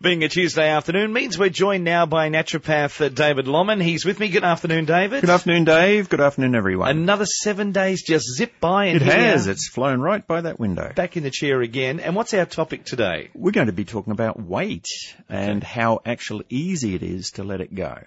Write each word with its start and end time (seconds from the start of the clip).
Being 0.00 0.22
a 0.22 0.28
Tuesday 0.28 0.68
afternoon 0.68 1.12
means 1.12 1.36
we're 1.36 1.48
joined 1.48 1.82
now 1.82 2.06
by 2.06 2.28
naturopath 2.28 3.12
David 3.16 3.46
Lomman. 3.46 3.82
He's 3.82 4.04
with 4.04 4.20
me. 4.20 4.28
Good 4.28 4.44
afternoon, 4.44 4.84
David. 4.84 5.22
Good 5.22 5.30
afternoon, 5.30 5.64
Dave. 5.64 6.08
Good 6.08 6.20
afternoon, 6.20 6.54
everyone. 6.54 6.88
Another 6.88 7.26
seven 7.26 7.72
days 7.72 8.04
just 8.04 8.24
zip 8.36 8.52
by 8.60 8.84
and 8.84 9.02
it 9.02 9.02
has. 9.02 9.48
It's 9.48 9.68
flown 9.68 10.00
right 10.00 10.24
by 10.24 10.42
that 10.42 10.60
window. 10.60 10.92
back 10.94 11.16
in 11.16 11.24
the 11.24 11.32
chair 11.32 11.60
again. 11.62 11.98
And 11.98 12.14
what's 12.14 12.32
our 12.32 12.46
topic 12.46 12.84
today? 12.84 13.30
We're 13.34 13.50
going 13.50 13.66
to 13.66 13.72
be 13.72 13.84
talking 13.84 14.12
about 14.12 14.40
weight 14.40 14.86
and 15.28 15.64
how 15.64 15.98
actually 16.06 16.44
easy 16.48 16.94
it 16.94 17.02
is 17.02 17.32
to 17.32 17.42
let 17.42 17.60
it 17.60 17.74
go. 17.74 17.98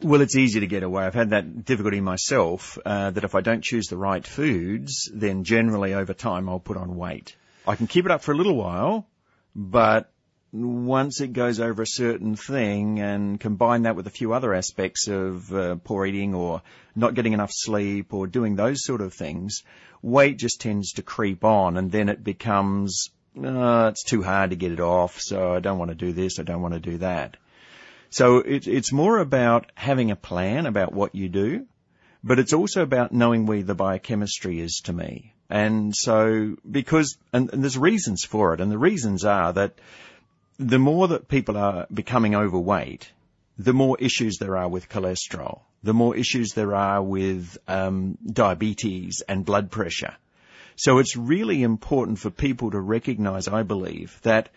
Well, 0.00 0.20
it's 0.20 0.36
easy 0.36 0.60
to 0.60 0.68
get 0.68 0.84
away. 0.84 1.06
I've 1.06 1.14
had 1.14 1.30
that 1.30 1.64
difficulty 1.64 2.00
myself, 2.00 2.78
uh, 2.86 3.10
that 3.10 3.24
if 3.24 3.34
I 3.34 3.40
don't 3.40 3.64
choose 3.64 3.88
the 3.88 3.96
right 3.96 4.24
foods, 4.24 5.10
then 5.12 5.42
generally 5.42 5.92
over 5.92 6.14
time 6.14 6.48
I'll 6.48 6.60
put 6.60 6.76
on 6.76 6.94
weight. 6.96 7.34
I 7.66 7.74
can 7.74 7.88
keep 7.88 8.04
it 8.04 8.12
up 8.12 8.22
for 8.22 8.30
a 8.30 8.36
little 8.36 8.54
while, 8.54 9.08
but 9.56 10.12
once 10.64 11.20
it 11.20 11.32
goes 11.32 11.60
over 11.60 11.82
a 11.82 11.86
certain 11.86 12.36
thing 12.36 13.00
and 13.00 13.38
combine 13.38 13.82
that 13.82 13.96
with 13.96 14.06
a 14.06 14.10
few 14.10 14.32
other 14.32 14.54
aspects 14.54 15.08
of 15.08 15.52
uh, 15.52 15.76
poor 15.84 16.06
eating 16.06 16.34
or 16.34 16.62
not 16.94 17.14
getting 17.14 17.32
enough 17.32 17.50
sleep 17.52 18.14
or 18.14 18.26
doing 18.26 18.56
those 18.56 18.84
sort 18.84 19.00
of 19.00 19.12
things, 19.12 19.62
weight 20.02 20.38
just 20.38 20.60
tends 20.60 20.92
to 20.92 21.02
creep 21.02 21.44
on 21.44 21.76
and 21.76 21.92
then 21.92 22.08
it 22.08 22.24
becomes, 22.24 23.10
uh, 23.42 23.88
it's 23.90 24.04
too 24.04 24.22
hard 24.22 24.50
to 24.50 24.56
get 24.56 24.72
it 24.72 24.80
off, 24.80 25.20
so 25.20 25.52
I 25.52 25.60
don't 25.60 25.78
want 25.78 25.90
to 25.90 25.94
do 25.94 26.12
this, 26.12 26.38
I 26.38 26.42
don't 26.42 26.62
want 26.62 26.74
to 26.74 26.80
do 26.80 26.98
that. 26.98 27.36
So 28.10 28.38
it, 28.38 28.66
it's 28.66 28.92
more 28.92 29.18
about 29.18 29.70
having 29.74 30.10
a 30.10 30.16
plan 30.16 30.66
about 30.66 30.92
what 30.92 31.14
you 31.14 31.28
do, 31.28 31.66
but 32.24 32.38
it's 32.38 32.52
also 32.52 32.82
about 32.82 33.12
knowing 33.12 33.46
where 33.46 33.62
the 33.62 33.74
biochemistry 33.74 34.60
is 34.60 34.80
to 34.84 34.92
me. 34.92 35.34
And 35.48 35.94
so, 35.94 36.56
because, 36.68 37.18
and, 37.32 37.52
and 37.52 37.62
there's 37.62 37.78
reasons 37.78 38.24
for 38.24 38.54
it, 38.54 38.60
and 38.60 38.70
the 38.70 38.78
reasons 38.78 39.24
are 39.24 39.52
that 39.52 39.78
the 40.58 40.78
more 40.78 41.08
that 41.08 41.28
people 41.28 41.56
are 41.56 41.86
becoming 41.92 42.34
overweight, 42.34 43.10
the 43.58 43.72
more 43.72 43.96
issues 44.00 44.36
there 44.38 44.56
are 44.56 44.68
with 44.68 44.88
cholesterol, 44.88 45.60
the 45.82 45.94
more 45.94 46.16
issues 46.16 46.52
there 46.52 46.74
are 46.74 47.02
with 47.02 47.58
um, 47.68 48.18
diabetes 48.26 49.22
and 49.28 49.44
blood 49.44 49.70
pressure. 49.70 50.14
So 50.76 50.98
it's 50.98 51.16
really 51.16 51.62
important 51.62 52.18
for 52.18 52.30
people 52.30 52.70
to 52.70 52.80
recognize, 52.80 53.48
I 53.48 53.62
believe, 53.62 54.18
that 54.22 54.50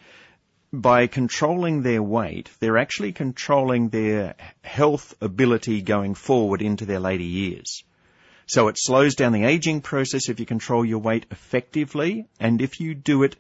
by 0.71 1.07
controlling 1.07 1.81
their 1.81 2.03
weight, 2.03 2.49
they're 2.59 2.77
actually 2.77 3.13
controlling 3.13 3.89
their 3.89 4.35
health 4.61 5.15
ability 5.21 5.81
going 5.81 6.15
forward 6.15 6.61
into 6.61 6.85
their 6.85 6.99
later 6.99 7.23
years. 7.23 7.83
So 8.45 8.67
it 8.67 8.77
slows 8.77 9.15
down 9.15 9.31
the 9.31 9.45
aging 9.45 9.81
process 9.81 10.27
if 10.27 10.39
you 10.39 10.45
control 10.45 10.83
your 10.83 10.99
weight 10.99 11.25
effectively, 11.31 12.27
and 12.39 12.61
if 12.61 12.79
you 12.79 12.95
do 12.95 13.23
it 13.23 13.35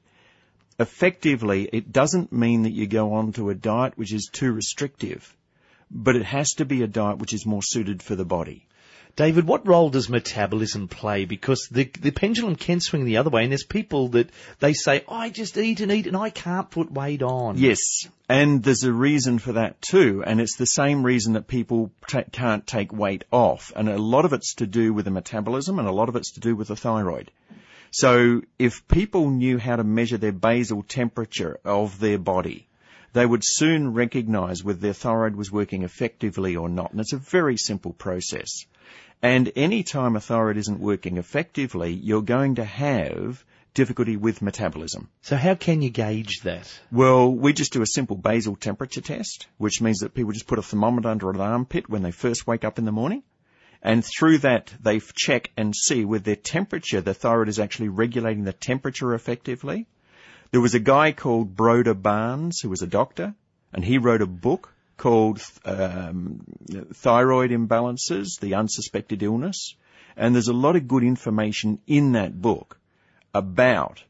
effectively, 0.79 1.69
it 1.71 1.91
doesn't 1.91 2.31
mean 2.31 2.63
that 2.63 2.73
you 2.73 2.87
go 2.87 3.13
on 3.13 3.33
to 3.33 3.49
a 3.49 3.55
diet 3.55 3.97
which 3.97 4.13
is 4.13 4.29
too 4.31 4.51
restrictive, 4.51 5.35
but 5.91 6.15
it 6.15 6.25
has 6.25 6.53
to 6.55 6.65
be 6.65 6.81
a 6.81 6.87
diet 6.87 7.17
which 7.17 7.33
is 7.33 7.45
more 7.45 7.61
suited 7.63 8.01
for 8.01 8.15
the 8.15 8.25
body. 8.25 8.65
David, 9.15 9.45
what 9.45 9.67
role 9.67 9.89
does 9.89 10.07
metabolism 10.07 10.87
play? 10.87 11.25
Because 11.25 11.67
the, 11.69 11.91
the 11.99 12.11
pendulum 12.11 12.55
can 12.55 12.79
swing 12.79 13.03
the 13.03 13.17
other 13.17 13.29
way 13.29 13.43
and 13.43 13.51
there's 13.51 13.65
people 13.65 14.09
that 14.09 14.29
they 14.59 14.71
say, 14.71 15.03
I 15.09 15.29
just 15.29 15.57
eat 15.57 15.81
and 15.81 15.91
eat 15.91 16.07
and 16.07 16.15
I 16.15 16.29
can't 16.29 16.69
put 16.69 16.89
weight 16.89 17.21
on. 17.21 17.57
Yes, 17.57 18.07
and 18.29 18.63
there's 18.63 18.83
a 18.83 18.93
reason 18.93 19.39
for 19.39 19.53
that 19.53 19.81
too, 19.81 20.23
and 20.25 20.39
it's 20.39 20.55
the 20.55 20.65
same 20.65 21.03
reason 21.03 21.33
that 21.33 21.47
people 21.47 21.91
ta 22.07 22.21
can't 22.31 22.65
take 22.65 22.93
weight 22.93 23.25
off, 23.31 23.73
and 23.75 23.89
a 23.89 23.97
lot 23.97 24.23
of 24.23 24.31
it's 24.31 24.53
to 24.55 24.67
do 24.67 24.93
with 24.93 25.03
the 25.05 25.11
metabolism 25.11 25.79
and 25.79 25.87
a 25.87 25.91
lot 25.91 26.07
of 26.07 26.15
it's 26.15 26.31
to 26.33 26.39
do 26.39 26.55
with 26.55 26.69
the 26.69 26.75
thyroid. 26.77 27.29
So 27.91 28.41
if 28.57 28.87
people 28.87 29.29
knew 29.29 29.57
how 29.57 29.75
to 29.75 29.83
measure 29.83 30.17
their 30.17 30.31
basal 30.31 30.83
temperature 30.83 31.59
of 31.65 31.99
their 31.99 32.17
body, 32.17 32.67
they 33.13 33.25
would 33.25 33.43
soon 33.43 33.93
recognize 33.93 34.63
whether 34.63 34.79
their 34.79 34.93
thyroid 34.93 35.35
was 35.35 35.51
working 35.51 35.83
effectively 35.83 36.55
or 36.55 36.69
not. 36.69 36.91
And 36.91 36.99
it's 36.99 37.13
a 37.13 37.17
very 37.17 37.57
simple 37.57 37.93
process. 37.93 38.65
And 39.21 39.51
any 39.55 39.83
time 39.83 40.15
a 40.15 40.21
thyroid 40.21 40.57
isn't 40.57 40.79
working 40.79 41.17
effectively, 41.17 41.91
you're 41.91 42.21
going 42.21 42.55
to 42.55 42.63
have 42.63 43.43
difficulty 43.73 44.17
with 44.17 44.41
metabolism. 44.41 45.09
So 45.21 45.35
how 45.35 45.55
can 45.55 45.81
you 45.81 45.89
gauge 45.89 46.41
that? 46.41 46.67
Well, 46.91 47.31
we 47.31 47.53
just 47.53 47.73
do 47.73 47.81
a 47.81 47.87
simple 47.87 48.15
basal 48.15 48.55
temperature 48.55 49.01
test, 49.01 49.47
which 49.57 49.81
means 49.81 49.99
that 49.99 50.13
people 50.13 50.31
just 50.31 50.47
put 50.47 50.59
a 50.59 50.63
thermometer 50.63 51.09
under 51.09 51.29
an 51.29 51.41
armpit 51.41 51.89
when 51.89 52.01
they 52.01 52.11
first 52.11 52.47
wake 52.47 52.63
up 52.63 52.79
in 52.79 52.85
the 52.85 52.91
morning. 52.91 53.23
And 53.81 54.03
through 54.03 54.39
that, 54.39 54.73
they 54.81 54.99
check 54.99 55.51
and 55.55 55.73
see 55.73 56.03
with 56.03 56.25
their 56.25 56.35
temperature, 56.35 56.99
the 56.99 57.13
thyroid 57.13 57.47
is 57.47 57.59
actually 57.59 57.89
regulating 57.89 58.43
the 58.43 58.53
temperature 58.53 59.13
effectively. 59.13 59.87
There 60.51 60.61
was 60.61 60.75
a 60.75 60.79
guy 60.79 61.13
called 61.13 61.55
Broda 61.55 61.99
Barnes 61.99 62.59
who 62.59 62.69
was 62.69 62.81
a 62.81 62.87
doctor, 62.87 63.35
and 63.71 63.85
he 63.85 63.97
wrote 63.97 64.21
a 64.21 64.27
book 64.27 64.73
called 64.97 65.41
um, 65.63 66.41
Thyroid 66.93 67.51
Imbalances, 67.51 68.39
the 68.39 68.55
Unsuspected 68.55 69.23
Illness. 69.23 69.75
And 70.17 70.35
there's 70.35 70.49
a 70.49 70.53
lot 70.53 70.75
of 70.75 70.87
good 70.87 71.03
information 71.03 71.79
in 71.87 72.11
that 72.13 72.39
book 72.39 72.77
about 73.33 74.03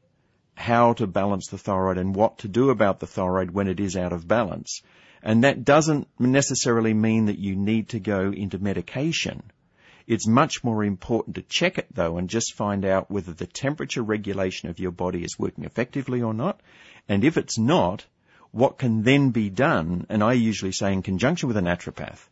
how 0.56 0.94
to 0.94 1.06
balance 1.06 1.48
the 1.48 1.58
thyroid 1.58 1.98
and 1.98 2.16
what 2.16 2.40
to 2.40 2.48
do 2.48 2.70
about 2.72 3.00
the 3.00 3.08
thyroid 3.08 3.52
when 3.52 3.68
it 3.68 3.80
is 3.80 3.96
out 3.96 4.14
of 4.14 4.28
balance. 4.28 4.82
And 5.22 5.44
that 5.44 5.64
doesn't 5.64 6.08
necessarily 6.18 6.94
mean 6.94 7.26
that 7.26 7.38
you 7.38 7.56
need 7.56 7.90
to 7.90 8.00
go 8.00 8.32
into 8.32 8.58
medication. 8.58 9.44
It's 10.10 10.26
much 10.26 10.64
more 10.64 10.84
important 10.84 11.36
to 11.36 11.44
check 11.44 11.78
it 11.78 11.86
though 11.94 12.18
and 12.18 12.28
just 12.28 12.56
find 12.56 12.84
out 12.84 13.12
whether 13.12 13.32
the 13.32 13.46
temperature 13.46 14.02
regulation 14.02 14.68
of 14.68 14.80
your 14.80 14.90
body 14.90 15.24
is 15.24 15.38
working 15.38 15.66
effectively 15.66 16.24
or 16.24 16.34
not. 16.34 16.60
And 17.08 17.24
if 17.24 17.38
it's 17.38 17.60
not, 17.60 18.04
what 18.50 18.80
can 18.80 19.04
then 19.04 19.30
be 19.30 19.52
done, 19.52 20.08
and 20.10 20.24
I 20.24 20.34
usually 20.34 20.72
say 20.72 20.94
in 20.94 21.04
conjunction 21.04 21.48
with 21.48 21.58
a 21.58 21.62
naturopath, 21.62 22.28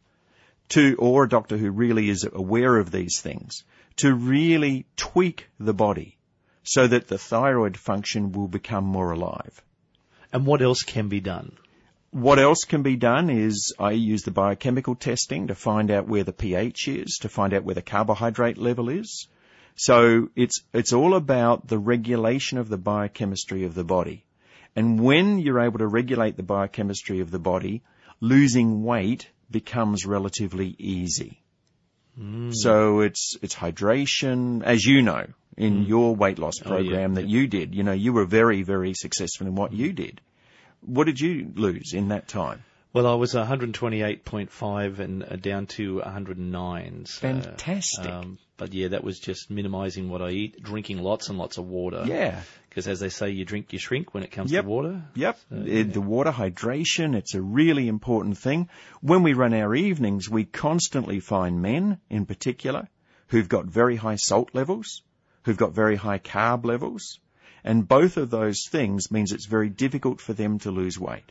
to, 0.69 0.95
or 0.97 1.25
a 1.25 1.29
doctor 1.29 1.55
who 1.55 1.69
really 1.69 2.09
is 2.09 2.27
aware 2.33 2.77
of 2.77 2.89
these 2.89 3.19
things, 3.21 3.63
to 3.97 4.11
really 4.11 4.87
tweak 4.95 5.47
the 5.59 5.75
body 5.75 6.17
so 6.63 6.87
that 6.87 7.07
the 7.07 7.19
thyroid 7.19 7.77
function 7.77 8.31
will 8.31 8.47
become 8.47 8.85
more 8.85 9.11
alive. 9.11 9.61
And 10.33 10.47
what 10.47 10.63
else 10.63 10.81
can 10.81 11.09
be 11.09 11.19
done? 11.19 11.55
What 12.17 12.39
else 12.39 12.63
can 12.63 12.81
be 12.81 12.95
done 12.95 13.29
is 13.29 13.75
I 13.77 13.91
use 13.91 14.23
the 14.23 14.31
biochemical 14.31 14.95
testing 14.95 15.47
to 15.47 15.55
find 15.55 15.91
out 15.91 16.07
where 16.07 16.23
the 16.23 16.33
pH 16.33 16.87
is, 16.87 17.19
to 17.21 17.29
find 17.29 17.53
out 17.53 17.63
where 17.63 17.75
the 17.75 17.83
carbohydrate 17.83 18.57
level 18.57 18.89
is. 18.89 19.27
So 19.75 20.29
it's, 20.35 20.63
it's 20.73 20.93
all 20.93 21.13
about 21.13 21.67
the 21.67 21.77
regulation 21.77 22.57
of 22.57 22.69
the 22.69 22.77
biochemistry 22.79 23.65
of 23.65 23.75
the 23.75 23.83
body. 23.83 24.25
And 24.75 24.99
when 24.99 25.37
you're 25.37 25.59
able 25.59 25.77
to 25.77 25.85
regulate 25.87 26.37
the 26.37 26.41
biochemistry 26.41 27.19
of 27.19 27.29
the 27.29 27.37
body, 27.37 27.83
losing 28.19 28.83
weight 28.83 29.29
becomes 29.51 30.07
relatively 30.07 30.75
easy. 30.79 31.43
Mm. 32.19 32.51
So 32.51 33.01
it's, 33.01 33.37
it's 33.43 33.53
hydration, 33.53 34.63
as 34.63 34.83
you 34.83 35.03
know, 35.03 35.27
in 35.55 35.83
your 35.83 36.15
weight 36.15 36.39
loss 36.39 36.55
Oh, 36.65 36.77
yeah. 36.77 36.77
program 36.77 37.13
that 37.13 37.27
you 37.27 37.45
did. 37.45 37.75
You 37.75 37.83
know, 37.83 37.91
you 37.91 38.11
were 38.11 38.25
very, 38.25 38.63
very 38.63 38.95
successful 38.95 39.45
in 39.45 39.53
what 39.53 39.71
you 39.71 39.93
did. 39.93 40.19
What 40.87 41.05
did 41.05 41.19
you 41.19 41.51
lose 41.55 41.93
in 41.93 42.07
that 42.07 42.27
time? 42.27 42.63
Well, 42.93 43.05
I 43.05 43.13
was 43.15 43.35
128.5 43.35 44.99
and 44.99 45.23
uh, 45.23 45.35
down 45.35 45.67
to 45.67 45.97
109. 45.97 47.05
So, 47.05 47.19
Fantastic. 47.19 48.09
um, 48.09 48.39
but 48.55 48.73
yeah, 48.73 48.87
that 48.89 49.03
was 49.03 49.19
just 49.19 49.51
minimizing 49.51 50.09
what 50.09 50.21
I 50.21 50.29
eat, 50.29 50.63
drinking 50.63 50.99
lots 50.99 51.29
and 51.29 51.37
lots 51.37 51.57
of 51.57 51.67
water. 51.67 52.03
Yeah. 52.07 52.41
Because 52.69 52.87
as 52.87 52.99
they 52.99 53.09
say, 53.09 53.29
you 53.31 53.43
drink, 53.45 53.73
you 53.73 53.79
shrink 53.79 54.13
when 54.13 54.23
it 54.23 54.31
comes 54.31 54.51
Yep. 54.51 54.63
to 54.63 54.69
water. 54.69 55.03
Yep. 55.15 55.39
So, 55.49 55.55
yeah. 55.57 55.83
The 55.83 56.01
water 56.01 56.31
hydration, 56.31 57.15
it's 57.15 57.35
a 57.35 57.41
really 57.41 57.87
important 57.87 58.37
thing. 58.37 58.69
When 59.01 59.21
we 59.23 59.33
run 59.33 59.53
our 59.53 59.75
evenings, 59.75 60.29
we 60.29 60.45
constantly 60.45 61.19
find 61.19 61.61
men 61.61 61.99
in 62.09 62.25
particular 62.25 62.87
who've 63.27 63.49
got 63.49 63.65
very 63.65 63.97
high 63.97 64.15
salt 64.15 64.51
levels, 64.53 65.03
who've 65.43 65.57
got 65.57 65.73
very 65.73 65.97
high 65.97 66.19
carb 66.19 66.65
levels. 66.65 67.19
And 67.67 67.85
both 67.85 68.15
of 68.15 68.29
those 68.29 68.65
things 68.69 69.11
means 69.11 69.33
it's 69.33 69.45
very 69.45 69.67
difficult 69.67 70.21
for 70.21 70.31
them 70.31 70.57
to 70.59 70.71
lose 70.71 70.97
weight. 70.97 71.29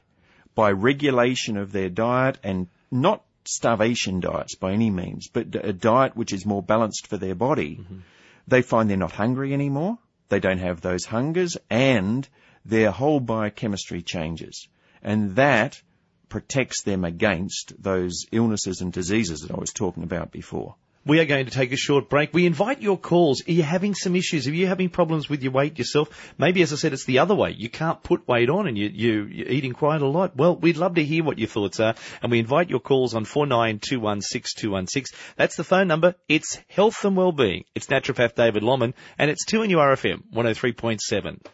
By 0.54 0.70
regulation 0.70 1.56
of 1.56 1.72
their 1.72 1.88
diet 1.88 2.36
and 2.42 2.68
not 2.90 3.24
starvation 3.46 4.20
diets 4.20 4.54
by 4.54 4.72
any 4.72 4.90
means, 4.90 5.28
but 5.28 5.54
a 5.54 5.72
diet 5.72 6.14
which 6.14 6.34
is 6.34 6.44
more 6.44 6.62
balanced 6.62 7.06
for 7.06 7.16
their 7.16 7.34
body, 7.34 7.76
mm-hmm. 7.76 8.00
they 8.46 8.60
find 8.60 8.90
they're 8.90 8.98
not 8.98 9.12
hungry 9.12 9.54
anymore. 9.54 9.96
They 10.28 10.38
don't 10.38 10.58
have 10.58 10.82
those 10.82 11.06
hungers 11.06 11.56
and 11.70 12.28
their 12.66 12.90
whole 12.90 13.20
biochemistry 13.20 14.02
changes. 14.02 14.68
And 15.02 15.36
that 15.36 15.80
protects 16.28 16.82
them 16.82 17.06
against 17.06 17.82
those 17.82 18.26
illnesses 18.30 18.82
and 18.82 18.92
diseases 18.92 19.40
that 19.40 19.52
I 19.52 19.58
was 19.58 19.72
talking 19.72 20.02
about 20.02 20.32
before. 20.32 20.74
We 21.06 21.20
are 21.20 21.24
going 21.24 21.46
to 21.46 21.52
take 21.52 21.70
a 21.72 21.76
short 21.76 22.08
break. 22.08 22.34
We 22.34 22.46
invite 22.46 22.82
your 22.82 22.98
calls. 22.98 23.40
Are 23.46 23.52
you 23.52 23.62
having 23.62 23.94
some 23.94 24.16
issues? 24.16 24.48
Are 24.48 24.52
you 24.52 24.66
having 24.66 24.88
problems 24.88 25.30
with 25.30 25.40
your 25.40 25.52
weight 25.52 25.78
yourself? 25.78 26.08
Maybe, 26.36 26.62
as 26.62 26.72
I 26.72 26.76
said, 26.76 26.92
it's 26.92 27.04
the 27.04 27.20
other 27.20 27.36
way. 27.36 27.52
You 27.52 27.68
can't 27.68 28.02
put 28.02 28.26
weight 28.26 28.50
on 28.50 28.66
and 28.66 28.76
you, 28.76 28.88
you, 28.92 29.22
you're 29.22 29.46
eating 29.46 29.72
quite 29.72 30.02
a 30.02 30.06
lot. 30.06 30.34
Well, 30.34 30.56
we'd 30.56 30.76
love 30.76 30.96
to 30.96 31.04
hear 31.04 31.22
what 31.22 31.38
your 31.38 31.46
thoughts 31.46 31.78
are. 31.78 31.94
And 32.22 32.32
we 32.32 32.40
invite 32.40 32.70
your 32.70 32.80
calls 32.80 33.14
on 33.14 33.24
49216216. 33.24 35.14
That's 35.36 35.54
the 35.54 35.62
phone 35.62 35.86
number. 35.86 36.16
It's 36.28 36.58
health 36.66 37.04
and 37.04 37.16
wellbeing. 37.16 37.66
It's 37.76 37.86
naturopath 37.86 38.34
David 38.34 38.64
Lomman 38.64 38.94
and 39.16 39.30
it's 39.30 39.44
2NURFM 39.44 40.24
103.7. 40.34 41.46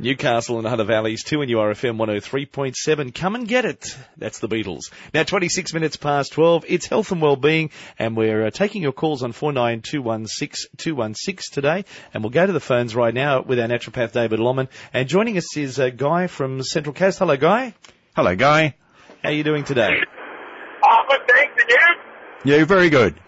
Newcastle 0.00 0.58
and 0.58 0.66
Hunter 0.66 0.84
Valleys, 0.84 1.24
2NURFM 1.24 1.96
103.7. 1.96 3.12
Come 3.12 3.34
and 3.34 3.48
get 3.48 3.64
it. 3.64 3.96
That's 4.16 4.38
the 4.38 4.46
Beatles. 4.48 4.92
Now 5.12 5.24
26 5.24 5.74
minutes 5.74 5.96
past 5.96 6.30
12. 6.32 6.66
It's 6.68 6.86
health 6.86 7.10
and 7.10 7.20
well-being 7.20 7.70
and 7.98 8.16
we're 8.16 8.46
uh, 8.46 8.50
taking 8.50 8.80
your 8.82 8.92
calls 8.92 9.24
on 9.24 9.32
49216216 9.32 11.50
today 11.50 11.84
and 12.14 12.22
we'll 12.22 12.30
go 12.30 12.46
to 12.46 12.52
the 12.52 12.60
phones 12.60 12.94
right 12.94 13.12
now 13.12 13.42
with 13.42 13.58
our 13.58 13.66
naturopath 13.66 14.12
David 14.12 14.38
Lomman 14.38 14.68
and 14.92 15.08
joining 15.08 15.36
us 15.36 15.56
is 15.56 15.80
a 15.80 15.90
guy 15.90 16.28
from 16.28 16.62
Central 16.62 16.94
Coast. 16.94 17.18
Hello 17.18 17.36
Guy. 17.36 17.74
Hello, 18.14 18.36
Guy. 18.36 18.76
How 19.22 19.30
are 19.30 19.32
you 19.32 19.42
doing 19.42 19.64
today? 19.64 19.90
Oh, 20.84 20.98
good, 21.08 21.20
thanks, 21.28 21.60
and 21.60 21.70
you? 21.70 21.76
Yeah, 22.52 22.64
very 22.64 22.88
good. 22.88 23.14
Um, 23.14 23.20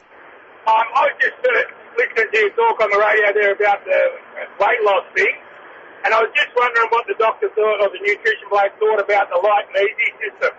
I 0.95 1.03
was 1.03 1.17
just 1.21 1.35
uh, 1.35 1.51
listening 1.99 2.29
to 2.33 2.39
you 2.39 2.51
talk 2.51 2.81
on 2.81 2.91
the 2.91 2.99
radio 2.99 3.33
there 3.35 3.55
about 3.55 3.85
the 3.85 3.91
uh, 3.91 4.47
weight 4.61 4.81
loss 4.85 5.03
thing, 5.17 5.35
and 6.05 6.14
I 6.14 6.20
was 6.20 6.31
just 6.35 6.49
wondering 6.56 6.88
what 6.91 7.06
the 7.06 7.14
doctor 7.19 7.49
thought, 7.50 7.81
or 7.81 7.88
the 7.91 8.00
nutrition 8.00 8.49
bloke 8.49 8.73
thought 8.79 9.00
about 9.00 9.29
the 9.31 9.41
light 9.43 9.64
and 9.69 9.88
easy 9.88 10.12
system. 10.23 10.50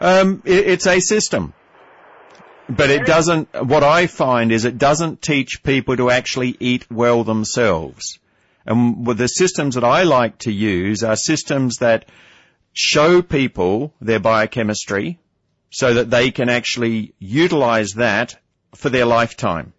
Um, 0.00 0.42
it, 0.44 0.66
it's 0.68 0.86
a 0.86 1.00
system. 1.00 1.54
But 2.68 2.90
it 2.90 3.06
doesn't, 3.06 3.48
what 3.66 3.82
I 3.82 4.06
find 4.06 4.52
is 4.52 4.66
it 4.66 4.76
doesn't 4.76 5.22
teach 5.22 5.62
people 5.62 5.96
to 5.96 6.10
actually 6.10 6.54
eat 6.60 6.90
well 6.90 7.24
themselves. 7.24 8.18
And 8.66 9.06
the 9.06 9.26
systems 9.26 9.76
that 9.76 9.84
I 9.84 10.02
like 10.02 10.38
to 10.40 10.52
use 10.52 11.02
are 11.02 11.16
systems 11.16 11.78
that 11.78 12.04
show 12.74 13.22
people 13.22 13.94
their 14.02 14.20
biochemistry 14.20 15.18
so 15.70 15.94
that 15.94 16.10
they 16.10 16.30
can 16.30 16.50
actually 16.50 17.14
utilize 17.18 17.92
that 17.92 18.36
for 18.74 18.90
their 18.90 19.06
lifetime. 19.06 19.72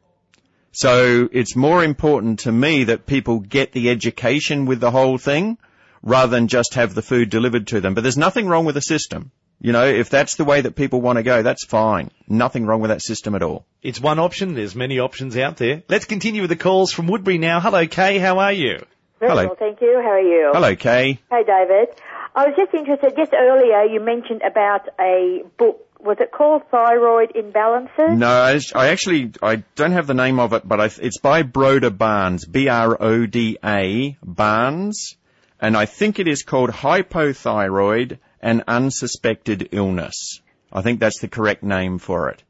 So 0.79 1.27
it's 1.33 1.57
more 1.57 1.83
important 1.83 2.39
to 2.39 2.53
me 2.53 2.85
that 2.85 3.05
people 3.05 3.41
get 3.41 3.73
the 3.73 3.89
education 3.89 4.65
with 4.65 4.79
the 4.79 4.91
whole 4.91 5.17
thing 5.17 5.57
rather 6.01 6.31
than 6.31 6.47
just 6.47 6.75
have 6.75 6.95
the 6.95 7.01
food 7.01 7.29
delivered 7.29 7.67
to 7.67 7.81
them. 7.81 7.95
But 7.95 8.03
there's 8.03 8.17
nothing 8.17 8.47
wrong 8.47 8.63
with 8.63 8.75
the 8.75 8.81
system. 8.81 9.31
You 9.59 9.73
know, 9.73 9.83
if 9.83 10.09
that's 10.09 10.35
the 10.35 10.45
way 10.45 10.61
that 10.61 10.77
people 10.77 11.01
want 11.01 11.17
to 11.17 11.23
go, 11.23 11.41
that's 11.41 11.65
fine. 11.65 12.11
Nothing 12.29 12.65
wrong 12.65 12.79
with 12.79 12.91
that 12.91 13.01
system 13.01 13.35
at 13.35 13.43
all. 13.43 13.65
It's 13.81 13.99
one 13.99 14.19
option. 14.19 14.55
There's 14.55 14.73
many 14.73 14.99
options 14.99 15.35
out 15.35 15.57
there. 15.57 15.83
Let's 15.89 16.05
continue 16.05 16.43
with 16.43 16.49
the 16.49 16.55
calls 16.55 16.93
from 16.93 17.07
Woodberry 17.07 17.41
now. 17.41 17.59
Hello 17.59 17.85
Kay, 17.85 18.17
how 18.17 18.39
are 18.39 18.53
you? 18.53 18.85
Very 19.19 19.31
Hello. 19.31 19.45
well, 19.47 19.55
thank 19.59 19.81
you. 19.81 19.99
How 20.01 20.11
are 20.11 20.21
you? 20.21 20.51
Hello, 20.53 20.77
Kay. 20.77 21.19
Hey, 21.29 21.43
David. 21.43 21.89
I 22.33 22.47
was 22.47 22.55
just 22.55 22.73
interested, 22.73 23.17
just 23.17 23.33
earlier 23.33 23.83
you 23.83 23.99
mentioned 23.99 24.43
about 24.43 24.87
a 24.97 25.43
book. 25.57 25.85
Was 25.99 26.17
it 26.21 26.31
called 26.31 26.63
Thyroid 26.71 27.33
Imbalances? 27.35 28.17
No, 28.17 28.29
I, 28.29 28.59
I 28.73 28.87
actually, 28.87 29.33
I 29.43 29.57
don't 29.75 29.91
have 29.91 30.07
the 30.07 30.13
name 30.13 30.39
of 30.39 30.53
it, 30.53 30.65
but 30.65 30.79
I, 30.79 30.85
it's 30.85 31.19
by 31.19 31.43
Broda 31.43 31.95
Barnes, 31.95 32.45
B-R-O-D-A 32.45 34.17
Barnes, 34.23 35.17
and 35.59 35.75
I 35.75 35.85
think 35.85 36.19
it 36.19 36.27
is 36.27 36.43
called 36.43 36.69
Hypothyroid 36.69 38.17
and 38.41 38.63
Unsuspected 38.67 39.69
Illness. 39.73 40.41
I 40.71 40.81
think 40.81 41.01
that's 41.01 41.19
the 41.19 41.27
correct 41.27 41.63
name 41.63 41.97
for 41.97 42.29
it. 42.29 42.43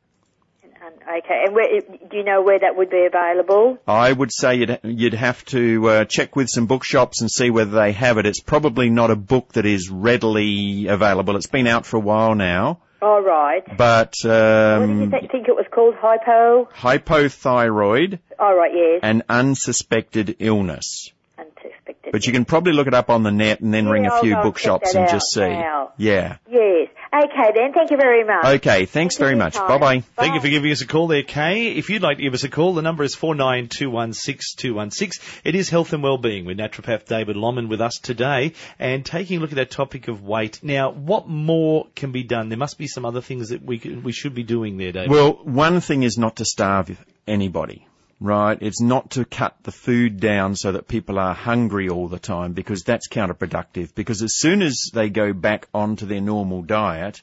Okay, 1.09 1.43
and 1.47 1.55
where, 1.55 1.81
do 1.81 2.17
you 2.17 2.23
know 2.23 2.43
where 2.43 2.59
that 2.59 2.75
would 2.75 2.91
be 2.91 3.03
available? 3.05 3.79
I 3.87 4.11
would 4.11 4.31
say 4.31 4.57
you'd, 4.57 4.79
you'd 4.83 5.13
have 5.15 5.43
to 5.45 5.89
uh, 5.89 6.05
check 6.05 6.35
with 6.35 6.49
some 6.49 6.67
bookshops 6.67 7.21
and 7.21 7.31
see 7.31 7.49
whether 7.49 7.71
they 7.71 7.93
have 7.93 8.19
it. 8.19 8.27
It's 8.27 8.41
probably 8.41 8.91
not 8.91 9.09
a 9.09 9.15
book 9.15 9.53
that 9.53 9.65
is 9.65 9.89
readily 9.89 10.85
available. 10.85 11.35
It's 11.35 11.47
been 11.47 11.65
out 11.65 11.87
for 11.87 11.97
a 11.97 12.01
while 12.01 12.35
now, 12.35 12.81
All 13.01 13.21
right. 13.21 13.63
but 13.77 14.13
what 14.23 14.29
did 14.29 14.97
you 14.99 15.03
um, 15.03 15.11
think 15.11 15.47
it 15.47 15.55
was 15.55 15.65
called? 15.71 15.95
Hypo? 15.97 16.67
hypothyroid 16.75 18.19
All 18.37 18.55
right, 18.55 18.71
yes. 18.73 18.99
and 19.03 19.23
unsuspected 19.29 20.35
illness. 20.39 21.11
Unsuspected. 21.37 22.11
But 22.11 22.25
you 22.27 22.33
can 22.33 22.45
probably 22.45 22.73
look 22.73 22.87
it 22.87 22.93
up 22.93 23.09
on 23.09 23.23
the 23.23 23.31
net 23.31 23.61
and 23.61 23.73
then 23.73 23.85
Yeah, 23.85 23.91
ring 23.91 24.05
a 24.05 24.09
I'll 24.13 24.21
few 24.21 24.33
and 24.33 24.43
bookshops 24.43 24.93
and 24.95 25.09
just 25.09 25.27
see. 25.31 25.41
now. 25.41 25.93
Yeah. 25.97 26.37
Yes. 26.49 26.89
Okay 27.11 27.51
then, 27.55 27.73
thank 27.73 27.89
you 27.89 27.97
very 27.97 28.23
much. 28.23 28.45
Okay, 28.45 28.85
thanks 28.85 29.17
Thank 29.17 29.25
very 29.25 29.35
much. 29.35 29.55
Bye 29.55 29.79
bye. 29.79 30.01
Thank 30.15 30.35
you 30.35 30.41
for 30.41 30.47
giving 30.47 30.71
us 30.71 30.81
a 30.81 30.87
call 30.87 31.07
there, 31.07 31.23
Kay. 31.23 31.71
If 31.71 31.89
you'd 31.89 32.03
like 32.03 32.17
to 32.17 32.23
give 32.23 32.35
us 32.35 32.43
a 32.43 32.49
call, 32.49 32.75
the 32.75 32.83
number 32.83 33.03
is 33.03 33.15
49216216. 33.15 35.41
It 35.43 35.55
is 35.55 35.69
health 35.69 35.91
and 35.93 36.03
well-being 36.03 36.45
with 36.45 36.59
naturopath 36.59 37.05
David 37.05 37.35
Lomman 37.35 37.67
with 37.67 37.81
us 37.81 37.97
today 37.97 38.53
and 38.77 39.03
taking 39.03 39.37
a 39.37 39.39
look 39.41 39.51
at 39.51 39.55
that 39.55 39.71
topic 39.71 40.07
of 40.07 40.23
weight. 40.23 40.59
Now, 40.61 40.91
what 40.91 41.27
more 41.27 41.87
can 41.95 42.11
be 42.11 42.21
done? 42.21 42.49
There 42.49 42.59
must 42.59 42.77
be 42.77 42.85
some 42.85 43.05
other 43.05 43.21
things 43.21 43.49
that 43.49 43.63
we 43.63 43.79
can, 43.79 44.03
we 44.03 44.11
should 44.11 44.35
be 44.35 44.43
doing 44.43 44.77
there, 44.77 44.91
David. 44.91 45.09
Well, 45.09 45.39
one 45.43 45.81
thing 45.81 46.03
is 46.03 46.19
not 46.19 46.35
to 46.35 46.45
starve 46.45 47.03
anybody, 47.25 47.87
right? 48.19 48.57
It's 48.61 48.81
not 48.81 49.11
to 49.11 49.25
cut 49.25 49.55
the 49.63 49.71
food 49.71 50.19
down 50.19 50.55
so 50.55 50.73
that 50.73 50.87
people 50.87 51.19
are 51.19 51.33
hungry 51.33 51.89
all 51.89 52.07
the 52.07 52.19
time 52.19 52.53
because 52.53 52.83
that's 52.83 53.07
counterproductive. 53.07 53.95
Because 53.95 54.21
as 54.21 54.37
soon 54.37 54.61
as 54.61 54.91
they 54.93 55.09
go 55.09 55.33
back 55.33 55.67
onto 55.73 56.05
their 56.05 56.21
normal 56.21 56.61
diet, 56.61 57.21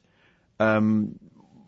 um, 0.58 1.18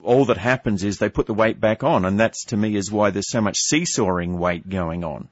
all 0.02 0.26
that 0.26 0.38
happens 0.38 0.84
is 0.84 0.98
they 0.98 1.10
put 1.10 1.26
the 1.26 1.34
weight 1.34 1.60
back 1.60 1.84
on, 1.84 2.04
and 2.04 2.18
that's 2.18 2.46
to 2.46 2.56
me 2.56 2.74
is 2.76 2.90
why 2.90 3.10
there's 3.10 3.30
so 3.30 3.40
much 3.40 3.58
seesawing 3.58 4.38
weight 4.38 4.68
going 4.68 5.04
on. 5.04 5.28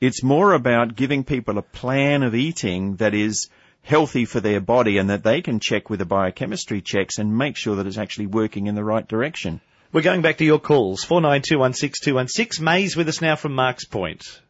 It's 0.00 0.22
more 0.22 0.54
about 0.54 0.96
giving 0.96 1.24
people 1.24 1.58
a 1.58 1.62
plan 1.62 2.22
of 2.22 2.34
eating 2.34 2.96
that 2.96 3.14
is 3.14 3.48
healthy 3.82 4.24
for 4.24 4.40
their 4.40 4.60
body 4.60 4.98
and 4.98 5.10
that 5.10 5.22
they 5.22 5.42
can 5.42 5.60
check 5.60 5.88
with 5.88 5.98
the 5.98 6.06
biochemistry 6.06 6.80
checks 6.80 7.18
and 7.18 7.36
make 7.36 7.56
sure 7.56 7.76
that 7.76 7.86
it's 7.86 7.98
actually 7.98 8.26
working 8.26 8.66
in 8.66 8.74
the 8.74 8.84
right 8.84 9.06
direction. 9.06 9.60
We're 9.92 10.02
going 10.02 10.22
back 10.22 10.36
to 10.36 10.44
your 10.44 10.60
calls. 10.60 11.04
49216216. 11.04 12.60
May's 12.60 12.96
with 12.96 13.08
us 13.08 13.20
now 13.20 13.34
from 13.34 13.54
Mark's 13.56 13.84
Point. 13.84 14.40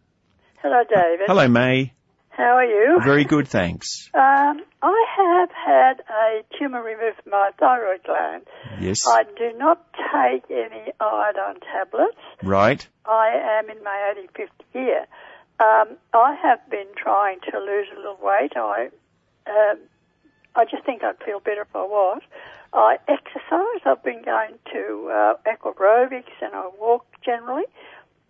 Hello, 0.63 0.83
David. 0.87 1.27
Hello, 1.27 1.49
May. 1.49 1.95
How 2.29 2.57
are 2.57 2.65
you? 2.65 3.01
Very 3.03 3.25
good, 3.25 3.49
thanks. 3.49 4.11
Um, 4.13 4.61
I 4.83 5.07
have 5.17 5.49
had 5.51 6.03
a 6.11 6.43
tumour 6.59 6.83
removed 6.83 7.23
from 7.23 7.33
my 7.33 7.51
thyroid 7.59 8.03
gland. 8.05 8.47
Yes. 8.81 9.01
I 9.09 9.23
do 9.25 9.57
not 9.57 9.83
take 9.95 10.45
any 10.51 10.93
iodine 11.01 11.61
tablets. 11.61 12.19
Right. 12.43 12.87
I 13.07 13.61
am 13.61 13.71
in 13.71 13.83
my 13.83 14.13
85th 14.19 14.49
year. 14.75 15.07
Um, 15.59 15.97
I 16.13 16.37
have 16.43 16.69
been 16.71 16.89
trying 16.97 17.41
to 17.51 17.59
lose 17.59 17.87
a 17.95 17.97
little 17.97 18.19
weight. 18.23 18.53
I, 18.57 18.91
um, 19.47 19.79
I 20.55 20.67
just 20.67 20.85
think 20.85 21.03
I'd 21.03 21.23
feel 21.25 21.41
better 21.41 21.63
if 21.63 21.75
I 21.75 21.83
was. 21.83 22.21
I 22.73 22.97
exercise. 23.09 23.81
I've 23.85 24.03
been 24.03 24.23
going 24.23 24.59
to 24.73 25.11
uh, 25.13 25.35
aquarobics 25.47 26.33
and 26.41 26.55
I 26.55 26.71
walk 26.79 27.05
generally. 27.25 27.65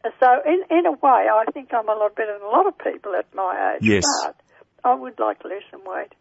So 0.02 0.26
in 0.46 0.64
in 0.70 0.86
a 0.86 0.92
way, 0.92 1.26
I 1.28 1.44
think 1.52 1.74
I'm 1.74 1.88
a 1.88 1.94
lot 1.94 2.14
better 2.14 2.32
than 2.32 2.42
a 2.42 2.50
lot 2.50 2.66
of 2.66 2.78
people 2.78 3.14
at 3.14 3.34
my 3.34 3.74
age. 3.74 3.82
Yes. 3.82 4.04
But 4.24 4.36
I 4.82 4.94
would 4.94 5.18
like 5.18 5.40
to 5.40 5.48
lose 5.48 5.62
some 5.70 5.82
weight. 5.84 6.14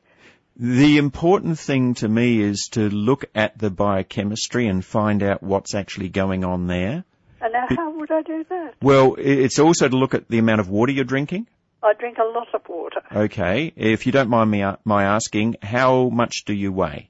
The 0.57 0.97
important 0.97 1.57
thing 1.57 1.93
to 1.95 2.09
me 2.09 2.41
is 2.41 2.67
to 2.73 2.89
look 2.89 3.23
at 3.33 3.57
the 3.57 3.69
biochemistry 3.69 4.67
and 4.67 4.83
find 4.83 5.23
out 5.23 5.41
what's 5.41 5.73
actually 5.73 6.09
going 6.09 6.43
on 6.43 6.67
there. 6.67 7.05
And 7.39 7.53
now, 7.53 7.67
how 7.69 7.91
would 7.91 8.11
I 8.11 8.21
do 8.21 8.43
that? 8.49 8.73
Well, 8.81 9.15
it's 9.17 9.59
also 9.59 9.87
to 9.87 9.95
look 9.95 10.13
at 10.13 10.27
the 10.27 10.39
amount 10.39 10.59
of 10.59 10.67
water 10.67 10.91
you're 10.91 11.05
drinking. 11.05 11.47
I 11.81 11.93
drink 11.93 12.17
a 12.17 12.25
lot 12.25 12.53
of 12.53 12.67
water. 12.67 13.01
Okay. 13.15 13.71
If 13.77 14.05
you 14.05 14.11
don't 14.11 14.29
mind 14.29 14.51
me, 14.51 14.65
my 14.83 15.03
asking, 15.05 15.55
how 15.61 16.09
much 16.09 16.43
do 16.45 16.53
you 16.53 16.73
weigh? 16.73 17.08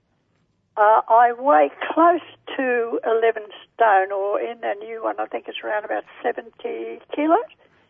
Uh, 0.79 1.01
I 1.09 1.33
weigh 1.38 1.71
close 1.93 2.21
to 2.55 3.00
11 3.05 3.43
stone, 3.74 4.13
or 4.13 4.39
in 4.39 4.62
the 4.62 4.75
new 4.79 5.03
one, 5.03 5.15
I 5.19 5.25
think 5.25 5.50
it's 5.50 5.57
around 5.62 5.83
about 5.83 6.05
70 6.24 7.01
kilos. 7.13 7.39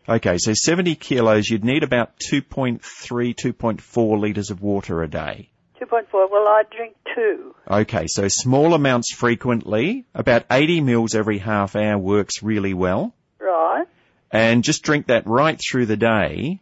Okay, 0.08 0.38
so 0.38 0.54
70 0.54 0.96
kilos, 0.96 1.48
you'd 1.48 1.64
need 1.64 1.84
about 1.84 2.18
2.3, 2.18 2.80
2.4 2.80 4.20
litres 4.20 4.50
of 4.50 4.60
water 4.60 5.04
a 5.04 5.08
day. 5.08 5.50
2.4. 5.80 6.04
Well, 6.12 6.48
I 6.48 6.64
drink 6.76 6.96
two. 7.14 7.54
Okay, 7.70 8.06
so 8.08 8.26
small 8.26 8.74
amounts 8.74 9.14
frequently, 9.14 10.04
about 10.12 10.46
80 10.50 10.80
mils 10.80 11.14
every 11.14 11.38
half 11.38 11.76
hour 11.76 11.96
works 11.96 12.42
really 12.42 12.74
well. 12.74 13.14
Right. 13.38 13.86
And 14.32 14.64
just 14.64 14.82
drink 14.82 15.06
that 15.06 15.28
right 15.28 15.60
through 15.70 15.86
the 15.86 15.96
day. 15.96 16.58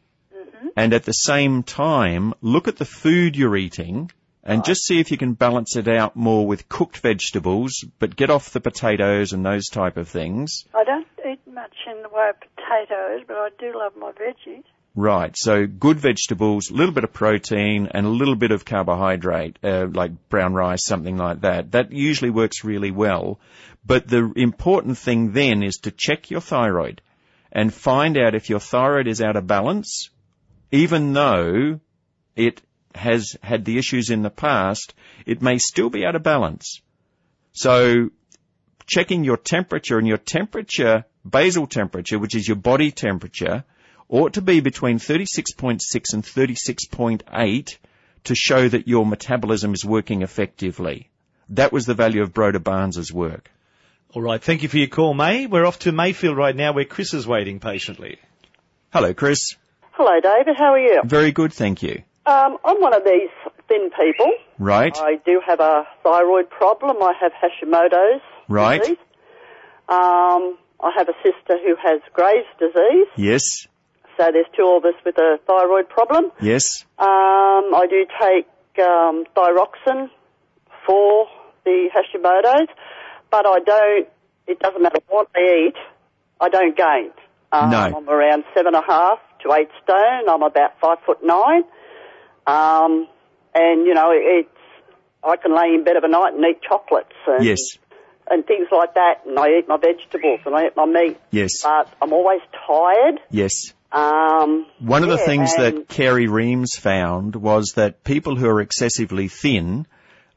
And 0.77 0.93
at 0.93 1.05
the 1.05 1.13
same 1.13 1.63
time, 1.63 2.35
look 2.43 2.69
at 2.69 2.77
the 2.77 2.85
food 2.85 3.35
you're 3.35 3.57
eating 3.57 4.11
and 4.43 4.65
just 4.65 4.85
see 4.85 5.01
if 5.01 5.11
you 5.11 5.19
can 5.19 5.35
balance 5.35 5.77
it 5.77 5.89
out 5.89 6.17
more 6.17 6.47
with 6.47 6.69
cooked 6.69 6.99
vegetables, 6.99 7.85
but 7.99 8.17
get 8.17 8.31
off 8.31 8.51
the 8.51 8.61
potatoes 8.61 9.33
and 9.33 9.45
those 9.45 9.69
type 9.69 9.97
of 9.97 10.09
things. 10.09 10.65
I 10.75 10.85
don't 10.85 11.07
eat 11.31 11.41
much 11.47 11.75
in 11.87 12.03
the 12.03 12.09
way 12.09 12.31
of 12.31 12.37
potatoes, 12.41 13.25
but 13.27 13.37
I 13.37 13.49
do 13.59 13.79
love 13.79 13.93
my 13.97 14.13
veggies. 14.13 14.65
Right, 14.95 15.37
so 15.37 15.67
good 15.67 16.01
vegetables, 16.01 16.71
a 16.71 16.75
little 16.75 16.95
bit 16.95 17.05
of 17.05 17.13
protein 17.13 17.89
and 17.93 18.05
a 18.05 18.11
little 18.11 18.35
bit 18.35 18.51
of 18.51 18.65
carbohydrate, 18.65 19.59
uh, 19.63 19.87
like 19.93 20.29
brown 20.29 20.55
rice, 20.55 20.85
something 20.85 21.17
like 21.17 21.43
that. 21.43 21.73
That 21.73 21.93
usually 21.93 22.31
works 22.31 22.65
really 22.65 22.91
well. 22.91 23.39
But 23.87 24.09
the 24.09 24.33
important 24.35 24.99
thing 24.99 25.33
then 25.33 25.63
is 25.63 25.77
to 25.83 25.93
check 25.93 26.31
your 26.31 26.41
thyroid 26.41 27.01
and 27.53 27.73
find 27.73 28.19
out 28.19 28.35
if 28.35 28.51
your 28.51 28.61
thyroid 28.61 29.07
is 29.07 29.23
out 29.23 29.37
of 29.37 29.47
balance, 29.47 30.11
even 30.73 31.13
though 31.13 31.81
it 32.35 32.61
has 32.99 33.37
had 33.43 33.65
the 33.65 33.79
issues 33.79 34.11
in 34.11 34.23
the 34.23 34.31
past, 34.31 34.95
it 35.25 35.41
may 35.41 35.59
still 35.59 35.91
be 35.91 36.05
out 36.05 36.17
of 36.17 36.23
balance. 36.23 36.81
So 37.53 38.11
checking 38.87 39.25
your 39.25 39.37
temperature 39.37 39.99
and 39.99 40.07
your 40.07 40.19
temperature, 40.19 41.05
basal 41.29 41.67
temperature, 41.67 42.19
which 42.19 42.35
is 42.35 42.47
your 42.47 42.57
body 42.57 42.91
temperature, 42.91 43.65
ought 44.09 44.35
to 44.35 44.43
be 44.43 44.61
between 44.61 44.99
36.6 44.99 45.81
and 46.13 46.25
36.8 46.25 47.77
to 48.25 48.35
show 48.35 48.69
that 48.69 48.89
your 48.89 49.07
metabolism 49.07 49.75
is 49.75 49.85
working 49.85 50.23
effectively. 50.23 51.11
That 51.51 51.73
was 51.73 51.87
the 51.87 51.95
value 51.95 52.23
of 52.23 52.33
Broda 52.33 52.63
Barnes's 52.63 53.13
work. 53.13 53.51
All 54.15 54.23
right. 54.23 54.43
Thank 54.43 54.63
you 54.63 54.69
for 54.69 54.79
your 54.79 54.89
call, 54.89 55.13
May. 55.15 55.47
We're 55.47 55.67
off 55.67 55.81
to 55.81 55.93
Mayfield 55.93 56.37
right 56.37 56.57
now 56.57 56.73
where 56.73 56.85
Chris 56.85 57.13
is 57.13 57.27
waiting 57.27 57.61
patiently. 57.61 58.19
Hello, 58.91 59.13
Chris. 59.13 59.57
Hello, 59.93 60.19
David. 60.21 60.57
How 60.57 60.73
are 60.73 60.79
you? 60.79 61.03
Very 61.05 61.33
good, 61.33 61.53
thank 61.53 61.83
you. 61.83 62.03
Um, 62.29 62.59
I'm 62.65 62.81
one 62.81 62.95
of 62.95 63.05
these 63.05 63.31
thin 63.69 63.91
people. 63.91 64.31
Right, 64.59 64.95
I 64.99 65.17
do 65.25 65.41
have 65.47 65.61
a 65.61 65.85
thyroid 66.03 66.51
problem. 66.51 66.97
I 67.03 67.15
have 67.21 67.33
Hashimoto's 67.33 68.21
Right. 68.49 68.81
disease. 68.83 68.99
Um, 69.89 70.59
I 70.81 70.91
have 70.97 71.09
a 71.09 71.15
sister 71.23 71.57
who 71.65 71.75
has 71.83 72.01
Graves' 72.13 72.47
disease. 72.59 73.07
yes, 73.17 73.67
So 74.19 74.31
there's 74.33 74.47
two 74.57 74.67
of 74.69 74.85
us 74.85 74.95
with 75.07 75.17
a 75.17 75.39
thyroid 75.47 75.89
problem. 75.89 76.33
yes, 76.41 76.85
Um, 76.99 77.73
I 77.75 77.87
do 77.89 78.05
take 78.21 78.47
um, 78.85 79.25
thyroxine 79.37 80.11
for 80.85 81.29
the 81.65 81.89
Hashimoto's, 81.95 82.69
but 83.31 83.47
I 83.47 83.59
don't. 83.61 84.09
It 84.47 84.59
doesn't 84.61 84.83
matter 84.83 84.99
what 85.09 85.29
I 85.37 85.67
eat. 85.69 85.77
I 86.41 86.49
don't 86.49 86.77
gain. 86.77 87.11
Um, 87.53 87.71
No. 87.71 87.79
I'm 87.97 88.09
around 88.09 88.45
seven 88.55 88.75
and 88.75 88.85
a 88.85 88.87
half 88.87 89.19
to 89.45 89.53
eight 89.55 89.71
stone. 89.83 90.29
I'm 90.29 90.43
about 90.43 90.79
five 90.81 90.99
foot 91.07 91.23
nine. 91.25 91.65
Um, 92.49 93.07
and 93.55 93.87
you 93.87 93.95
know, 93.95 94.11
it's 94.13 94.49
I 95.23 95.37
can 95.37 95.55
lay 95.55 95.75
in 95.75 95.85
bed 95.85 95.97
of 95.97 96.05
a 96.05 96.09
night 96.09 96.35
and 96.35 96.45
eat 96.45 96.63
chocolates 96.63 97.13
and 97.27 97.45
yes, 97.45 97.59
and 98.31 98.47
things 98.47 98.69
like 98.73 98.95
that, 98.95 99.23
and 99.27 99.39
I 99.39 99.59
eat 99.59 99.69
my 99.69 99.77
vegetables 99.77 100.41
and 100.47 100.55
I 100.55 100.67
eat 100.67 100.77
my 100.77 100.87
meat. 100.87 101.19
yes, 101.31 101.63
But 101.63 101.93
I'm 102.03 102.13
always 102.13 102.41
tired. 102.67 103.21
yes. 103.31 103.73
Um, 103.91 104.67
One 104.81 105.03
of 105.03 105.09
the 105.09 105.17
yeah, 105.17 105.25
things 105.25 105.57
that 105.57 105.89
Carey 105.89 106.27
Reams 106.29 106.77
found 106.77 107.35
was 107.35 107.73
that 107.77 108.05
people 108.05 108.37
who 108.37 108.47
are 108.47 108.61
excessively 108.61 109.29
thin 109.29 109.87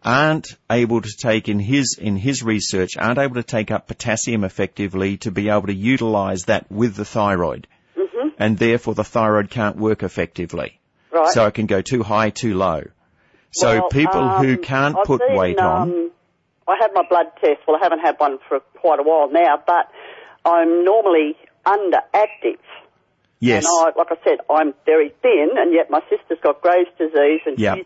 aren't 0.03 0.55
able 0.69 1.01
to 1.01 1.09
take 1.17 1.47
in 1.49 1.59
his 1.59 1.97
in 2.01 2.15
his 2.15 2.41
research 2.43 2.97
aren't 2.97 3.19
able 3.19 3.35
to 3.35 3.43
take 3.43 3.69
up 3.69 3.87
potassium 3.87 4.43
effectively 4.45 5.17
to 5.17 5.31
be 5.31 5.49
able 5.49 5.67
to 5.67 5.73
utilize 5.73 6.45
that 6.45 6.71
with 6.71 6.95
the 6.95 7.05
thyroid, 7.05 7.67
Mm-hmm. 7.97 8.29
and 8.39 8.57
therefore 8.57 8.95
the 8.95 9.03
thyroid 9.03 9.49
can't 9.49 9.75
work 9.77 10.01
effectively. 10.01 10.79
Right. 11.13 11.33
So 11.33 11.45
it 11.45 11.53
can 11.53 11.65
go 11.65 11.81
too 11.81 12.03
high, 12.03 12.29
too 12.29 12.53
low. 12.55 12.83
So 13.51 13.79
Well, 13.79 13.89
people 13.89 14.29
who 14.29 14.53
um, 14.53 14.61
can't 14.63 14.95
I've 14.97 15.05
put 15.05 15.21
been, 15.27 15.35
weight 15.37 15.59
on, 15.59 15.81
um, 15.89 16.11
I 16.67 16.77
have 16.81 16.91
my 16.93 17.03
blood 17.09 17.27
test. 17.41 17.59
Well, 17.67 17.77
I 17.77 17.83
haven't 17.83 17.99
had 17.99 18.15
one 18.17 18.39
for 18.47 18.59
quite 18.79 18.99
a 18.99 19.03
while 19.03 19.29
now, 19.31 19.61
but 19.65 19.91
I'm 20.45 20.85
normally 20.85 21.35
underactive. 21.65 22.59
yes, 23.39 23.65
And 23.65 23.93
I, 23.95 23.97
like 23.97 24.07
I 24.11 24.15
said, 24.23 24.39
I'm 24.49 24.73
very 24.85 25.09
thin, 25.21 25.49
and 25.57 25.73
yet 25.73 25.89
my 25.89 26.01
sister's 26.09 26.39
got 26.41 26.61
Graves' 26.61 26.89
disease, 26.97 27.41
and 27.45 27.59
Yeah. 27.59 27.75
she's 27.75 27.85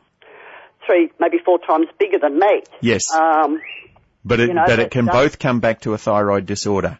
three, 0.86 1.12
maybe 1.20 1.38
four 1.44 1.60
times 1.60 1.88
bigger 2.00 2.20
than 2.20 2.38
me. 2.38 2.62
yes, 2.82 3.12
Um, 3.14 3.62
but 4.24 4.40
it, 4.40 4.50
you 4.50 4.54
know, 4.54 4.66
but 4.68 4.80
it 4.80 4.92
can 4.92 5.06
both 5.06 5.40
come 5.40 5.60
back 5.60 5.82
to 5.82 5.94
a 5.94 5.98
thyroid 5.98 6.46
disorder. 6.46 7.00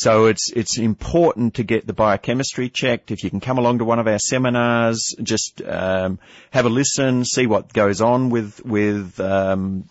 So 0.00 0.28
it's 0.28 0.50
it's 0.50 0.78
important 0.78 1.56
to 1.56 1.62
get 1.62 1.86
the 1.86 1.92
biochemistry 1.92 2.70
checked. 2.70 3.10
If 3.10 3.22
you 3.22 3.28
can 3.28 3.40
come 3.40 3.58
along 3.58 3.80
to 3.80 3.84
one 3.84 3.98
of 3.98 4.06
our 4.06 4.18
seminars, 4.18 5.14
just 5.22 5.60
um, 5.60 6.18
have 6.50 6.64
a 6.64 6.70
listen, 6.70 7.26
see 7.26 7.46
what 7.46 7.74
goes 7.74 8.00
on 8.00 8.30
with 8.30 8.64
with 8.64 9.20
um, 9.20 9.84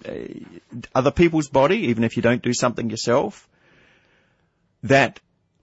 other 0.96 1.12
people's 1.12 1.48
body, 1.48 1.89
even 1.89 2.04
if 2.04 2.16
you 2.16 2.24
don't 2.24 2.42
do 2.42 2.56
something 2.56 2.89
yourself. 2.89 3.48
That 4.82 5.20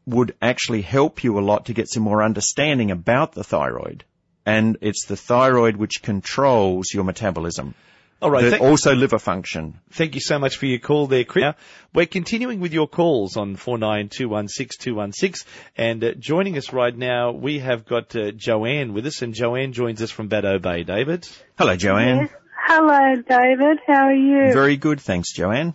would 0.07 0.37
actually 0.41 0.83
help 0.83 1.25
you 1.25 1.41
a 1.41 1.47
lot 1.51 1.67
to 1.67 1.75
get 1.75 1.89
some 1.89 2.05
more 2.05 2.23
understanding 2.23 2.93
about 2.93 3.33
the 3.33 3.43
thyroid. 3.43 4.05
And 4.45 4.79
it's 4.81 5.07
the 5.07 5.17
thyroid 5.17 5.75
which 5.75 6.03
controls 6.03 6.95
your 6.95 7.03
metabolism. 7.03 7.75
All 8.23 8.31
right. 8.31 8.51
Thank, 8.51 8.63
also 8.63 8.95
liver 8.95 9.19
function. 9.19 9.79
thank 9.91 10.15
you 10.15 10.23
so 10.23 10.39
much 10.39 10.57
for 10.57 10.65
your 10.65 10.79
call 10.79 11.07
there, 11.07 11.25
Chris. 11.25 11.43
Now, 11.43 11.55
We're 11.93 12.07
continuing 12.07 12.61
with 12.61 12.73
your 12.73 12.89
calls 12.89 13.37
on 13.37 13.57
49216216 13.57 15.45
and 15.77 16.03
uh, 16.03 16.13
joining 16.19 16.57
us 16.57 16.73
right 16.73 16.97
now, 16.97 17.33
we 17.33 17.59
have 17.59 17.85
got 17.85 18.17
uh, 18.17 18.31
Joanne 18.31 18.95
with 18.95 19.05
us 19.05 19.21
and 19.21 19.35
Joanne 19.35 19.75
joins 19.75 20.01
us 20.01 20.11
from 20.11 20.29
Bad 20.29 20.63
Bay. 20.63 20.83
David? 20.83 21.29
Hello, 21.59 21.77
Joanne. 21.77 22.31
Hello, 22.67 23.17
David. 23.17 23.81
How 23.87 24.07
are 24.07 24.15
you? 24.15 24.51
Very 24.53 24.79
good, 24.79 25.01
thanks, 25.01 25.33
Joanne. 25.33 25.75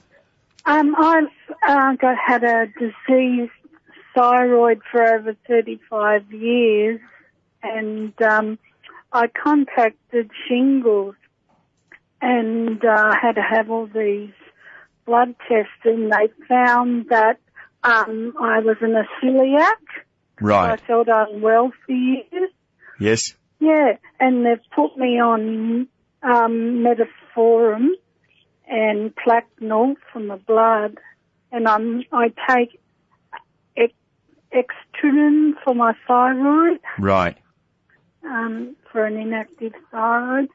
Um, 0.65 0.95
I've 0.97 1.25
uh, 1.67 1.93
got 1.93 2.17
had 2.17 2.43
a 2.43 2.67
diseased 2.67 3.51
thyroid 4.15 4.81
for 4.91 5.01
over 5.01 5.35
35 5.47 6.31
years, 6.33 6.99
and 7.63 8.19
um, 8.21 8.59
I 9.13 9.27
contacted 9.27 10.31
shingles 10.47 11.15
and 12.21 12.83
uh, 12.85 13.13
had 13.19 13.33
to 13.35 13.41
have 13.41 13.69
all 13.69 13.87
these 13.87 14.31
blood 15.05 15.35
tests, 15.47 15.71
and 15.83 16.11
they 16.11 16.29
found 16.47 17.07
that 17.09 17.39
um, 17.83 18.33
I 18.39 18.59
was 18.59 18.77
in 18.81 18.95
a 18.95 19.03
celiac. 19.21 19.75
Right. 20.39 20.71
I 20.73 20.77
felt 20.77 21.07
unwell 21.07 21.71
for 21.85 21.91
years. 21.91 22.51
Yes. 22.99 23.33
Yeah, 23.59 23.97
and 24.19 24.45
they've 24.45 24.59
put 24.75 24.97
me 24.97 25.19
on 25.19 25.87
um, 26.23 26.83
metformin 26.85 27.89
and 28.67 29.13
Plaquenil 29.15 29.95
from 30.11 30.27
the 30.29 30.37
blood, 30.37 30.97
and 31.51 31.67
I'm 31.67 32.03
I 32.11 32.31
take 32.49 32.79
ex- 33.77 33.93
Extrudin 34.53 35.53
for 35.63 35.75
my 35.75 35.93
thyroid, 36.07 36.79
Right. 36.99 37.37
um, 38.23 38.75
for 38.91 39.05
an 39.05 39.17
inactive 39.17 39.73
thyroid. 39.91 40.49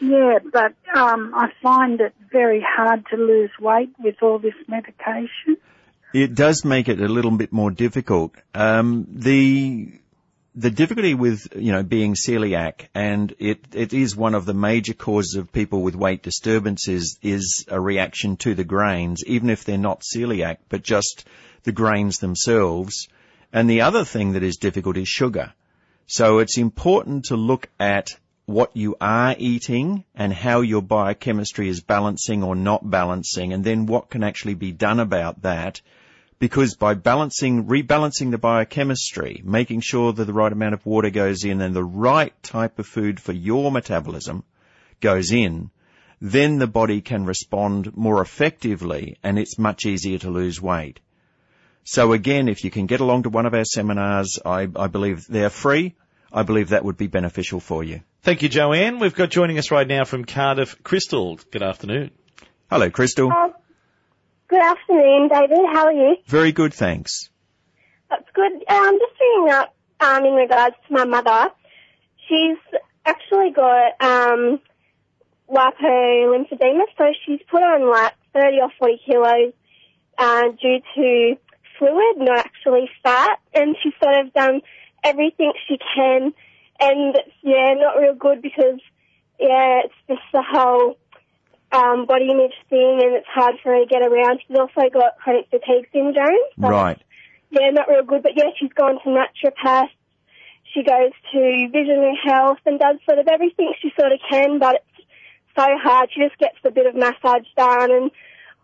Yeah, 0.00 0.38
but 0.52 0.74
um, 0.94 1.32
I 1.34 1.50
find 1.62 2.00
it 2.00 2.14
very 2.30 2.64
hard 2.66 3.06
to 3.10 3.16
lose 3.16 3.50
weight 3.60 3.90
with 3.98 4.16
all 4.22 4.38
this 4.38 4.54
medication. 4.68 5.56
It 6.12 6.34
does 6.34 6.64
make 6.64 6.88
it 6.88 7.00
a 7.00 7.08
little 7.08 7.30
bit 7.30 7.52
more 7.52 7.70
difficult. 7.70 8.34
Um, 8.54 9.06
the 9.10 10.00
the 10.54 10.70
difficulty 10.70 11.14
with 11.14 11.48
you 11.56 11.72
know 11.72 11.82
being 11.82 12.14
celiac, 12.14 12.88
and 12.94 13.34
it 13.38 13.60
it 13.72 13.92
is 13.92 14.16
one 14.16 14.34
of 14.34 14.46
the 14.46 14.54
major 14.54 14.94
causes 14.94 15.34
of 15.34 15.52
people 15.52 15.82
with 15.82 15.94
weight 15.94 16.22
disturbances, 16.22 17.18
is 17.22 17.64
a 17.68 17.80
reaction 17.80 18.36
to 18.38 18.54
the 18.54 18.64
grains, 18.64 19.24
even 19.26 19.50
if 19.50 19.64
they're 19.64 19.78
not 19.78 20.02
celiac, 20.02 20.58
but 20.68 20.82
just 20.82 21.26
the 21.64 21.72
grains 21.72 22.18
themselves. 22.18 23.08
And 23.52 23.68
the 23.68 23.82
other 23.82 24.04
thing 24.04 24.32
that 24.32 24.42
is 24.42 24.56
difficult 24.56 24.96
is 24.96 25.08
sugar. 25.08 25.52
So 26.06 26.38
it's 26.38 26.58
important 26.58 27.26
to 27.26 27.36
look 27.36 27.68
at 27.80 28.16
what 28.46 28.76
you 28.76 28.96
are 29.00 29.34
eating 29.38 30.04
and 30.14 30.32
how 30.32 30.60
your 30.60 30.80
biochemistry 30.80 31.68
is 31.68 31.80
balancing 31.80 32.44
or 32.44 32.54
not 32.54 32.88
balancing, 32.88 33.52
and 33.52 33.64
then 33.64 33.86
what 33.86 34.08
can 34.08 34.22
actually 34.22 34.54
be 34.54 34.70
done 34.72 35.00
about 35.00 35.42
that. 35.42 35.80
Because 36.38 36.76
by 36.76 36.94
balancing, 36.94 37.64
rebalancing 37.64 38.30
the 38.30 38.38
biochemistry, 38.38 39.42
making 39.44 39.80
sure 39.80 40.12
that 40.12 40.24
the 40.24 40.32
right 40.32 40.52
amount 40.52 40.74
of 40.74 40.86
water 40.86 41.10
goes 41.10 41.44
in 41.44 41.60
and 41.60 41.74
the 41.74 41.82
right 41.82 42.34
type 42.42 42.78
of 42.78 42.86
food 42.86 43.18
for 43.18 43.32
your 43.32 43.72
metabolism 43.72 44.44
goes 45.00 45.32
in, 45.32 45.70
then 46.20 46.58
the 46.58 46.66
body 46.66 47.00
can 47.00 47.24
respond 47.24 47.96
more 47.96 48.20
effectively 48.20 49.18
and 49.22 49.38
it's 49.38 49.58
much 49.58 49.86
easier 49.86 50.18
to 50.18 50.30
lose 50.30 50.60
weight. 50.60 51.00
So 51.84 52.12
again, 52.12 52.48
if 52.48 52.64
you 52.64 52.70
can 52.70 52.86
get 52.86 53.00
along 53.00 53.24
to 53.24 53.30
one 53.30 53.46
of 53.46 53.54
our 53.54 53.64
seminars, 53.64 54.38
I, 54.44 54.68
I 54.76 54.86
believe 54.88 55.26
they're 55.26 55.50
free. 55.50 55.94
I 56.32 56.42
believe 56.42 56.70
that 56.70 56.84
would 56.84 56.96
be 56.96 57.06
beneficial 57.06 57.60
for 57.60 57.84
you. 57.84 58.00
Thank 58.22 58.42
you, 58.42 58.48
Joanne. 58.48 58.98
We've 58.98 59.14
got 59.14 59.30
joining 59.30 59.58
us 59.58 59.70
right 59.70 59.86
now 59.86 60.04
from 60.04 60.24
Cardiff, 60.24 60.82
Crystal. 60.82 61.38
Good 61.50 61.62
afternoon. 61.62 62.10
Hello, 62.70 62.90
Crystal. 62.90 63.30
Um, 63.30 63.54
good 64.48 64.60
afternoon, 64.60 65.28
David. 65.28 65.64
How 65.72 65.86
are 65.86 65.92
you? 65.92 66.16
Very 66.26 66.52
good, 66.52 66.74
thanks. 66.74 67.30
That's 68.10 68.28
good. 68.34 68.52
Um, 68.68 68.98
just 68.98 69.20
ringing 69.20 69.50
up 69.52 69.74
um, 70.00 70.24
in 70.24 70.34
regards 70.34 70.76
to 70.86 70.92
my 70.92 71.04
mother. 71.04 71.50
She's 72.28 72.58
actually 73.04 73.52
got 73.52 73.92
um, 74.00 74.60
lymphedema, 75.48 76.84
so 76.98 77.04
she's 77.24 77.40
put 77.48 77.62
on 77.62 77.88
like 77.90 78.14
30 78.34 78.58
or 78.62 78.70
40 78.78 79.00
kilos 79.06 79.52
uh, 80.18 80.42
due 80.60 80.80
to 80.96 81.36
fluid, 81.78 82.16
not 82.16 82.38
actually 82.38 82.88
fat, 83.02 83.38
and 83.54 83.76
she's 83.82 83.92
sort 84.02 84.26
of 84.26 84.32
done 84.32 84.62
everything 85.06 85.52
she 85.68 85.78
can, 85.94 86.32
and 86.80 87.16
yeah, 87.42 87.74
not 87.74 87.96
real 87.98 88.14
good 88.14 88.42
because, 88.42 88.80
yeah, 89.40 89.82
it's 89.84 89.94
just 90.08 90.22
the 90.32 90.42
whole 90.42 90.98
um, 91.72 92.06
body 92.06 92.30
image 92.30 92.54
thing, 92.68 93.00
and 93.02 93.14
it's 93.14 93.26
hard 93.28 93.54
for 93.62 93.72
her 93.72 93.80
to 93.80 93.86
get 93.86 94.02
around. 94.02 94.40
She's 94.46 94.56
also 94.58 94.88
got 94.92 95.18
chronic 95.22 95.48
fatigue 95.50 95.88
syndrome. 95.92 96.44
So 96.60 96.68
Right. 96.68 97.00
yeah, 97.50 97.70
not 97.70 97.88
real 97.88 98.04
good. 98.04 98.22
But 98.22 98.32
yeah, 98.36 98.50
she's 98.58 98.72
gone 98.72 98.98
to 99.02 99.08
naturopaths. 99.08 99.90
She 100.74 100.82
goes 100.82 101.12
to 101.32 101.68
visionary 101.72 102.18
health 102.24 102.58
and 102.66 102.78
does 102.78 102.96
sort 103.08 103.18
of 103.18 103.28
everything 103.28 103.72
she 103.80 103.90
sort 103.98 104.12
of 104.12 104.18
can, 104.30 104.58
but 104.58 104.74
it's 104.74 105.06
so 105.56 105.66
hard. 105.82 106.10
She 106.12 106.20
just 106.20 106.38
gets 106.38 106.58
a 106.64 106.70
bit 106.70 106.86
of 106.86 106.94
massage 106.94 107.46
done 107.56 107.90
and 107.90 108.10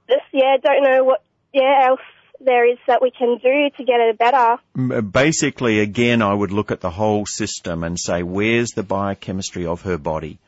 just 0.08 0.26
yeah, 0.32 0.56
don't 0.62 0.82
know 0.82 1.04
what 1.04 1.22
yeah 1.54 1.86
else 1.88 2.00
there 2.44 2.68
is 2.68 2.78
that 2.86 3.02
we 3.02 3.10
can 3.10 3.38
do 3.38 3.70
to 3.76 3.84
get 3.84 4.00
it 4.00 4.18
better. 4.18 4.58
Basically, 5.02 5.80
again, 5.80 6.22
I 6.22 6.34
would 6.34 6.52
look 6.52 6.70
at 6.70 6.80
the 6.80 6.90
whole 6.90 7.26
system 7.26 7.84
and 7.84 7.98
say, 7.98 8.22
where's 8.22 8.70
the 8.70 8.82
biochemistry 8.82 9.66
of 9.66 9.82
her 9.82 9.98
body? 9.98 10.38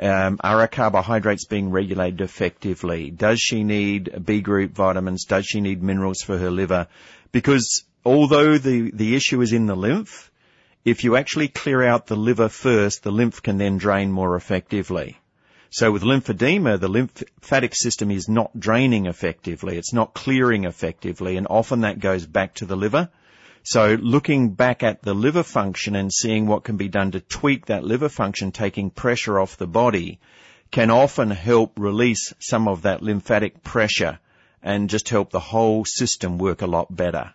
Um, 0.00 0.38
are 0.44 0.60
her 0.60 0.68
carbohydrates 0.68 1.46
being 1.46 1.70
regulated 1.70 2.20
effectively? 2.20 3.10
Does 3.10 3.40
she 3.40 3.64
need 3.64 4.24
B 4.24 4.40
group 4.40 4.72
vitamins? 4.72 5.24
Does 5.24 5.46
she 5.46 5.60
need 5.60 5.82
minerals 5.82 6.22
for 6.22 6.38
her 6.38 6.50
liver? 6.50 6.86
Because 7.32 7.84
although 8.04 8.58
the, 8.58 8.90
the 8.92 9.16
issue 9.16 9.40
is 9.40 9.52
in 9.52 9.66
the 9.66 9.76
lymph, 9.76 10.30
if 10.84 11.04
you 11.04 11.16
actually 11.16 11.48
clear 11.48 11.82
out 11.82 12.06
the 12.06 12.16
liver 12.16 12.48
first, 12.48 13.02
the 13.02 13.10
lymph 13.10 13.42
can 13.42 13.58
then 13.58 13.78
drain 13.78 14.12
more 14.12 14.36
effectively. 14.36 15.18
So 15.70 15.92
with 15.92 16.02
lymphedema, 16.02 16.80
the 16.80 16.88
lymphatic 16.88 17.74
system 17.74 18.10
is 18.10 18.28
not 18.28 18.58
draining 18.58 19.06
effectively. 19.06 19.76
It's 19.76 19.92
not 19.92 20.14
clearing 20.14 20.64
effectively, 20.64 21.36
and 21.36 21.46
often 21.48 21.80
that 21.82 22.00
goes 22.00 22.26
back 22.26 22.54
to 22.54 22.66
the 22.66 22.76
liver. 22.76 23.10
So 23.64 23.98
looking 24.00 24.50
back 24.54 24.82
at 24.82 25.02
the 25.02 25.14
liver 25.14 25.42
function 25.42 25.94
and 25.94 26.10
seeing 26.10 26.46
what 26.46 26.64
can 26.64 26.78
be 26.78 26.88
done 26.88 27.10
to 27.10 27.20
tweak 27.20 27.66
that 27.66 27.84
liver 27.84 28.08
function, 28.08 28.50
taking 28.50 28.88
pressure 28.90 29.38
off 29.38 29.58
the 29.58 29.66
body, 29.66 30.20
can 30.70 30.90
often 30.90 31.30
help 31.30 31.72
release 31.78 32.32
some 32.38 32.66
of 32.66 32.82
that 32.82 33.02
lymphatic 33.02 33.62
pressure 33.62 34.18
and 34.62 34.88
just 34.88 35.08
help 35.10 35.30
the 35.30 35.40
whole 35.40 35.84
system 35.84 36.38
work 36.38 36.62
a 36.62 36.66
lot 36.66 36.94
better. 36.94 37.34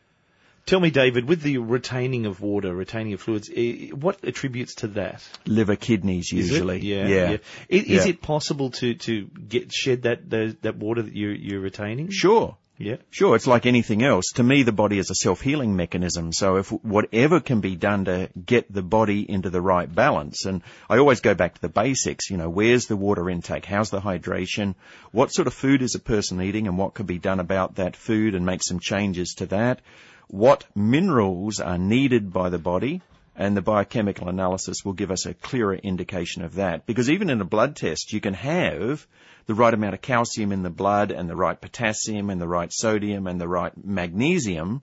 Tell 0.65 0.79
me, 0.79 0.91
David, 0.91 1.27
with 1.27 1.41
the 1.41 1.58
retaining 1.58 2.25
of 2.25 2.39
water, 2.39 2.74
retaining 2.74 3.13
of 3.13 3.22
fluids, 3.22 3.50
eh, 3.53 3.89
what 3.89 4.24
attributes 4.24 4.75
to 4.75 4.88
that? 4.89 5.22
Liver, 5.46 5.75
kidneys 5.75 6.32
usually. 6.32 6.79
Yeah. 6.79 7.08
yeah. 7.08 7.32
I- 7.32 7.39
Is, 7.70 7.88
Yeah. 7.88 8.08
it 8.08 8.22
possible 8.22 8.70
to, 8.72 8.93
to 8.96 9.25
get 9.50 9.74
shed 9.74 10.03
that 10.03 10.29
that 10.62 10.77
water 10.77 11.01
that 11.01 11.13
you 11.13 11.29
you're 11.29 11.60
retaining? 11.60 12.10
Sure. 12.12 12.55
Yeah. 12.77 12.96
Sure, 13.12 13.36
it's 13.36 13.46
like 13.46 13.65
anything 13.67 14.01
else. 14.03 14.32
To 14.36 14.43
me, 14.43 14.63
the 14.63 14.72
body 14.72 14.98
is 14.98 15.12
a 15.12 15.15
self-healing 15.15 15.75
mechanism. 15.75 16.34
So 16.34 16.55
if 16.55 16.70
whatever 16.70 17.39
can 17.39 17.62
be 17.62 17.75
done 17.75 18.05
to 18.05 18.29
get 18.46 18.72
the 18.74 18.82
body 18.82 19.29
into 19.29 19.50
the 19.51 19.62
right 19.62 19.93
balance, 19.93 20.46
and 20.46 20.62
I 20.89 20.98
always 20.98 21.20
go 21.22 21.36
back 21.36 21.53
to 21.55 21.62
the 21.62 21.70
basics, 21.70 22.29
you 22.32 22.38
know, 22.38 22.50
where's 22.50 22.88
the 22.88 22.96
water 22.96 23.29
intake? 23.29 23.65
How's 23.65 23.91
the 23.91 24.01
hydration? 24.01 24.74
What 25.12 25.32
sort 25.32 25.48
of 25.48 25.53
food 25.53 25.82
is 25.84 25.93
a 25.96 26.00
person 26.00 26.41
eating 26.41 26.67
and 26.67 26.77
what 26.77 26.93
could 26.96 27.05
be 27.08 27.20
done 27.20 27.39
about 27.39 27.75
that 27.75 27.96
food 27.96 28.34
and 28.34 28.46
make 28.46 28.62
some 28.63 28.79
changes 28.79 29.36
to 29.36 29.46
that? 29.48 29.79
What 30.27 30.65
minerals 30.75 31.60
are 31.60 31.77
needed 31.77 32.32
by 32.34 32.50
the 32.50 32.60
body? 32.60 33.01
And 33.36 33.58
the 33.58 33.62
biochemical 33.62 34.30
analysis 34.30 34.86
will 34.86 34.94
give 34.94 35.10
us 35.10 35.25
a 35.25 35.34
clearer 35.34 35.74
indication 35.74 36.44
of 36.44 36.56
that. 36.56 36.86
Because 36.86 37.10
even 37.10 37.32
in 37.32 37.42
a 37.42 37.46
blood 37.46 37.75
test, 37.75 38.13
you 38.13 38.22
can 38.22 38.36
have 38.36 39.08
the 39.48 39.56
right 39.56 39.74
amount 39.74 39.96
of 39.96 40.01
calcium 40.01 40.51
in 40.51 40.63
the 40.63 40.70
blood 40.70 41.12
and 41.12 41.30
the 41.30 41.36
right 41.36 41.60
potassium 41.60 42.30
and 42.30 42.39
the 42.39 42.48
right 42.48 42.72
sodium 42.72 43.27
and 43.27 43.42
the 43.42 43.48
right 43.48 43.74
magnesium, 43.84 44.82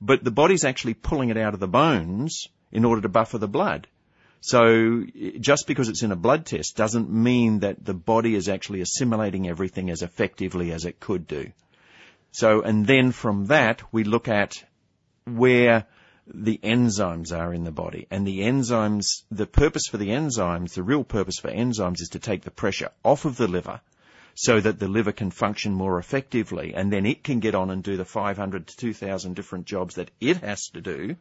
but 0.00 0.24
the 0.24 0.30
body's 0.30 0.64
actually 0.64 0.94
pulling 0.94 1.28
it 1.28 1.36
out 1.36 1.54
of 1.54 1.60
the 1.60 1.68
bones 1.68 2.48
in 2.72 2.84
order 2.84 3.02
to 3.02 3.08
buffer 3.08 3.38
the 3.38 3.48
blood. 3.48 3.86
So 4.40 5.04
just 5.38 5.66
because 5.66 5.90
it's 5.90 6.02
in 6.02 6.12
a 6.12 6.16
blood 6.16 6.46
test 6.46 6.76
doesn't 6.76 7.10
mean 7.10 7.60
that 7.60 7.84
the 7.84 7.94
body 7.94 8.34
is 8.34 8.48
actually 8.48 8.80
assimilating 8.80 9.46
everything 9.46 9.90
as 9.90 10.02
effectively 10.02 10.72
as 10.72 10.86
it 10.86 10.98
could 10.98 11.26
do. 11.26 11.52
So, 12.32 12.62
and 12.62 12.86
then 12.86 13.12
from 13.12 13.46
that, 13.46 13.82
we 13.92 14.04
look 14.04 14.28
at 14.28 14.64
where 15.24 15.86
the 16.26 16.58
enzymes 16.62 17.36
are 17.36 17.52
in 17.52 17.64
the 17.64 17.72
body. 17.72 18.06
And 18.10 18.26
the 18.26 18.40
enzymes, 18.40 19.24
the 19.30 19.46
purpose 19.46 19.86
for 19.90 19.96
the 19.96 20.10
enzymes, 20.10 20.74
the 20.74 20.82
real 20.82 21.04
purpose 21.04 21.38
for 21.40 21.50
enzymes 21.50 22.00
is 22.00 22.10
to 22.10 22.18
take 22.18 22.42
the 22.42 22.50
pressure 22.50 22.90
off 23.04 23.24
of 23.24 23.36
the 23.36 23.48
liver 23.48 23.80
so 24.34 24.60
that 24.60 24.78
the 24.78 24.88
liver 24.88 25.12
can 25.12 25.30
function 25.30 25.72
more 25.72 25.98
effectively 25.98 26.72
and 26.74 26.92
then 26.92 27.04
it 27.04 27.24
can 27.24 27.40
get 27.40 27.54
on 27.54 27.70
and 27.70 27.82
do 27.82 27.96
the 27.96 28.04
500 28.04 28.66
to 28.66 28.76
2000 28.76 29.34
different 29.34 29.66
jobs 29.66 29.96
that 29.96 30.10
it 30.20 30.38
has 30.38 30.68
to 30.68 30.80
do, 30.80 31.16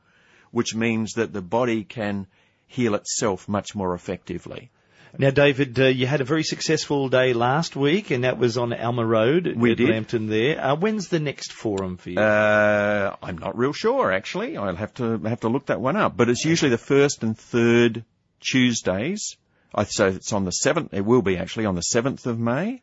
which 0.51 0.75
means 0.75 1.13
that 1.13 1.33
the 1.33 1.41
body 1.41 1.83
can 1.83 2.27
heal 2.67 2.93
itself 2.93 3.49
much 3.49 3.75
more 3.75 3.95
effectively. 3.95 4.69
Now, 5.17 5.31
David, 5.31 5.79
uh, 5.79 5.85
you 5.85 6.05
had 6.05 6.21
a 6.21 6.23
very 6.23 6.43
successful 6.43 7.09
day 7.09 7.33
last 7.33 7.75
week, 7.75 8.11
and 8.11 8.23
that 8.23 8.37
was 8.37 8.57
on 8.57 8.73
Alma 8.73 9.05
Road 9.05 9.53
We 9.55 9.73
did. 9.75 9.89
Lambton 9.89 10.27
there. 10.27 10.63
Uh, 10.63 10.75
when's 10.75 11.07
the 11.07 11.19
next 11.19 11.51
forum 11.51 11.97
for 11.97 12.11
you? 12.11 12.19
Uh, 12.19 13.15
I'm 13.21 13.37
not 13.37 13.57
real 13.57 13.73
sure 13.73 14.11
actually. 14.11 14.55
I'll 14.55 14.75
have 14.75 14.93
to 14.95 15.17
have 15.19 15.39
to 15.41 15.49
look 15.49 15.67
that 15.67 15.81
one 15.81 15.95
up. 15.95 16.15
But 16.15 16.29
it's 16.29 16.45
usually 16.45 16.69
the 16.69 16.77
first 16.77 17.23
and 17.23 17.37
third 17.37 18.05
Tuesdays. 18.39 19.37
I, 19.73 19.83
so 19.85 20.07
it's 20.07 20.33
on 20.33 20.45
the 20.45 20.51
seventh. 20.51 20.93
It 20.93 21.05
will 21.05 21.21
be 21.21 21.37
actually 21.37 21.65
on 21.65 21.75
the 21.75 21.81
seventh 21.81 22.25
of 22.27 22.39
May 22.39 22.81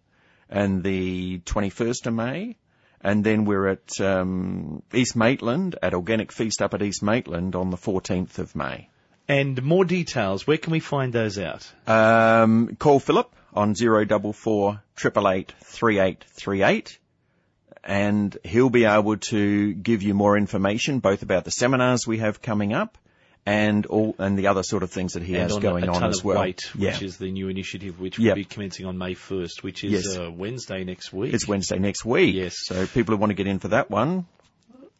and 0.48 0.82
the 0.82 1.38
twenty-first 1.44 2.06
of 2.06 2.14
May. 2.14 2.56
And 3.00 3.22
then 3.22 3.44
we're 3.44 3.68
at 3.68 4.00
um, 4.00 4.82
East 4.92 5.14
Maitland 5.16 5.76
at 5.82 5.94
Organic 5.94 6.32
Feast 6.32 6.60
up 6.62 6.74
at 6.74 6.82
East 6.82 7.02
Maitland 7.02 7.54
on 7.54 7.70
the 7.70 7.76
14th 7.76 8.38
of 8.38 8.56
May. 8.56 8.88
And 9.28 9.62
more 9.62 9.84
details, 9.84 10.46
where 10.46 10.56
can 10.58 10.70
we 10.72 10.80
find 10.80 11.12
those 11.12 11.38
out? 11.38 11.70
Um, 11.86 12.76
call 12.78 13.00
Philip 13.00 13.32
on 13.54 13.74
zero 13.74 14.04
double 14.04 14.32
four 14.32 14.82
triple 14.94 15.28
eight 15.28 15.52
three 15.64 15.98
eight 15.98 16.24
three 16.30 16.62
eight, 16.62 16.98
and 17.84 18.36
he'll 18.44 18.70
be 18.70 18.84
able 18.84 19.16
to 19.16 19.72
give 19.74 20.02
you 20.02 20.14
more 20.14 20.36
information 20.36 21.00
both 21.00 21.22
about 21.22 21.44
the 21.44 21.50
seminars 21.50 22.06
we 22.06 22.18
have 22.18 22.42
coming 22.42 22.72
up 22.72 22.98
and 23.48 23.86
all 23.86 24.14
and 24.18 24.36
the 24.36 24.48
other 24.48 24.62
sort 24.64 24.82
of 24.82 24.90
things 24.90 25.12
that 25.12 25.22
he 25.22 25.34
and 25.34 25.42
has 25.44 25.52
on 25.52 25.60
going 25.62 25.84
a, 25.84 25.86
a 25.86 25.94
on 25.94 26.00
ton 26.00 26.10
as 26.10 26.18
of 26.18 26.24
well. 26.24 26.40
weight, 26.40 26.62
yeah, 26.76 26.90
which 26.92 27.02
is 27.02 27.16
the 27.18 27.30
new 27.30 27.48
initiative, 27.48 28.00
which 28.00 28.18
Yep. 28.18 28.30
will 28.30 28.34
be 28.42 28.44
commencing 28.44 28.86
on 28.86 28.98
May 28.98 29.14
1st, 29.14 29.62
which 29.62 29.84
is 29.84 29.92
Yes. 29.92 30.16
uh, 30.18 30.30
Wednesday 30.32 30.82
next 30.82 31.12
week. 31.12 31.32
it's 31.32 31.46
Wednesday 31.46 31.78
next 31.78 32.04
week. 32.04 32.34
Yes. 32.34 32.56
so 32.58 32.86
people 32.88 33.14
who 33.14 33.20
want 33.20 33.30
to 33.30 33.34
get 33.34 33.46
in 33.46 33.60
for 33.60 33.68
that 33.68 33.88
one, 33.88 34.26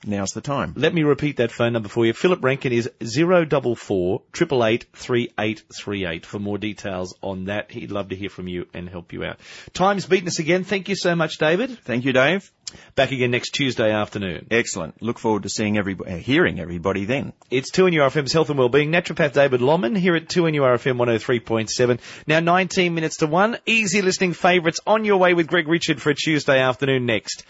now's 0.05 0.31
the 0.31 0.41
time. 0.41 0.75
Let 0.77 0.95
me 0.95 1.03
repeat 1.03 1.37
that 1.39 1.53
phone 1.53 1.73
number 1.73 1.89
for 1.89 2.05
you. 2.07 2.13
Philip 2.13 2.43
Rankin 2.43 2.73
is 2.73 2.91
zero 3.05 3.45
double 3.45 3.75
four 3.75 4.23
triple 4.33 4.65
eight 4.65 4.87
three 4.93 5.33
eight 5.39 5.63
three 5.75 6.07
eight 6.07 6.27
for 6.27 6.39
more 6.39 6.59
details 6.59 7.15
on 7.23 7.47
that. 7.47 7.71
He'd 7.71 7.91
love 7.91 8.09
to 8.11 8.17
hear 8.17 8.31
from 8.31 8.49
you 8.49 8.67
and 8.75 8.89
help 8.89 9.13
you 9.13 9.25
out. 9.25 9.39
Time's 9.73 10.07
beaten 10.07 10.29
us 10.29 10.39
again. 10.39 10.65
Thank 10.65 10.89
you 10.89 10.97
so 10.97 11.15
much, 11.15 11.39
David. 11.39 11.79
Thank 11.79 12.05
you, 12.05 12.13
Dave. 12.13 12.51
Back 12.97 13.13
again 13.13 13.31
next 13.31 13.51
Tuesday 13.51 13.93
afternoon. 13.93 14.47
Excellent. 14.51 15.01
Look 15.01 15.21
forward 15.21 15.45
to 15.45 15.49
seeing 15.49 15.79
everybody, 15.79 16.11
uh, 16.11 16.17
hearing 16.17 16.59
everybody 16.59 17.05
then. 17.05 17.33
It's 17.49 17.71
2NURFM's 17.71 18.33
Health 18.33 18.51
and 18.51 18.59
Wellbeing. 18.59 18.91
Naturopath 18.91 19.33
David 19.33 19.61
Lomman 19.61 19.97
here 19.97 20.17
at 20.17 20.27
2NURFM 20.27 20.97
103.7. 20.99 22.01
Now 22.27 22.41
19 22.41 22.93
minutes 22.93 23.19
to 23.19 23.29
1. 23.29 23.59
Easy 23.67 24.03
listening 24.03 24.33
favourites 24.33 24.81
on 24.85 25.05
your 25.05 25.19
way 25.19 25.33
with 25.35 25.47
Greg 25.47 25.69
Richard 25.69 26.03
for 26.03 26.11
a 26.11 26.15
Tuesday 26.15 26.59
afternoon 26.59 27.07
next. 27.07 27.45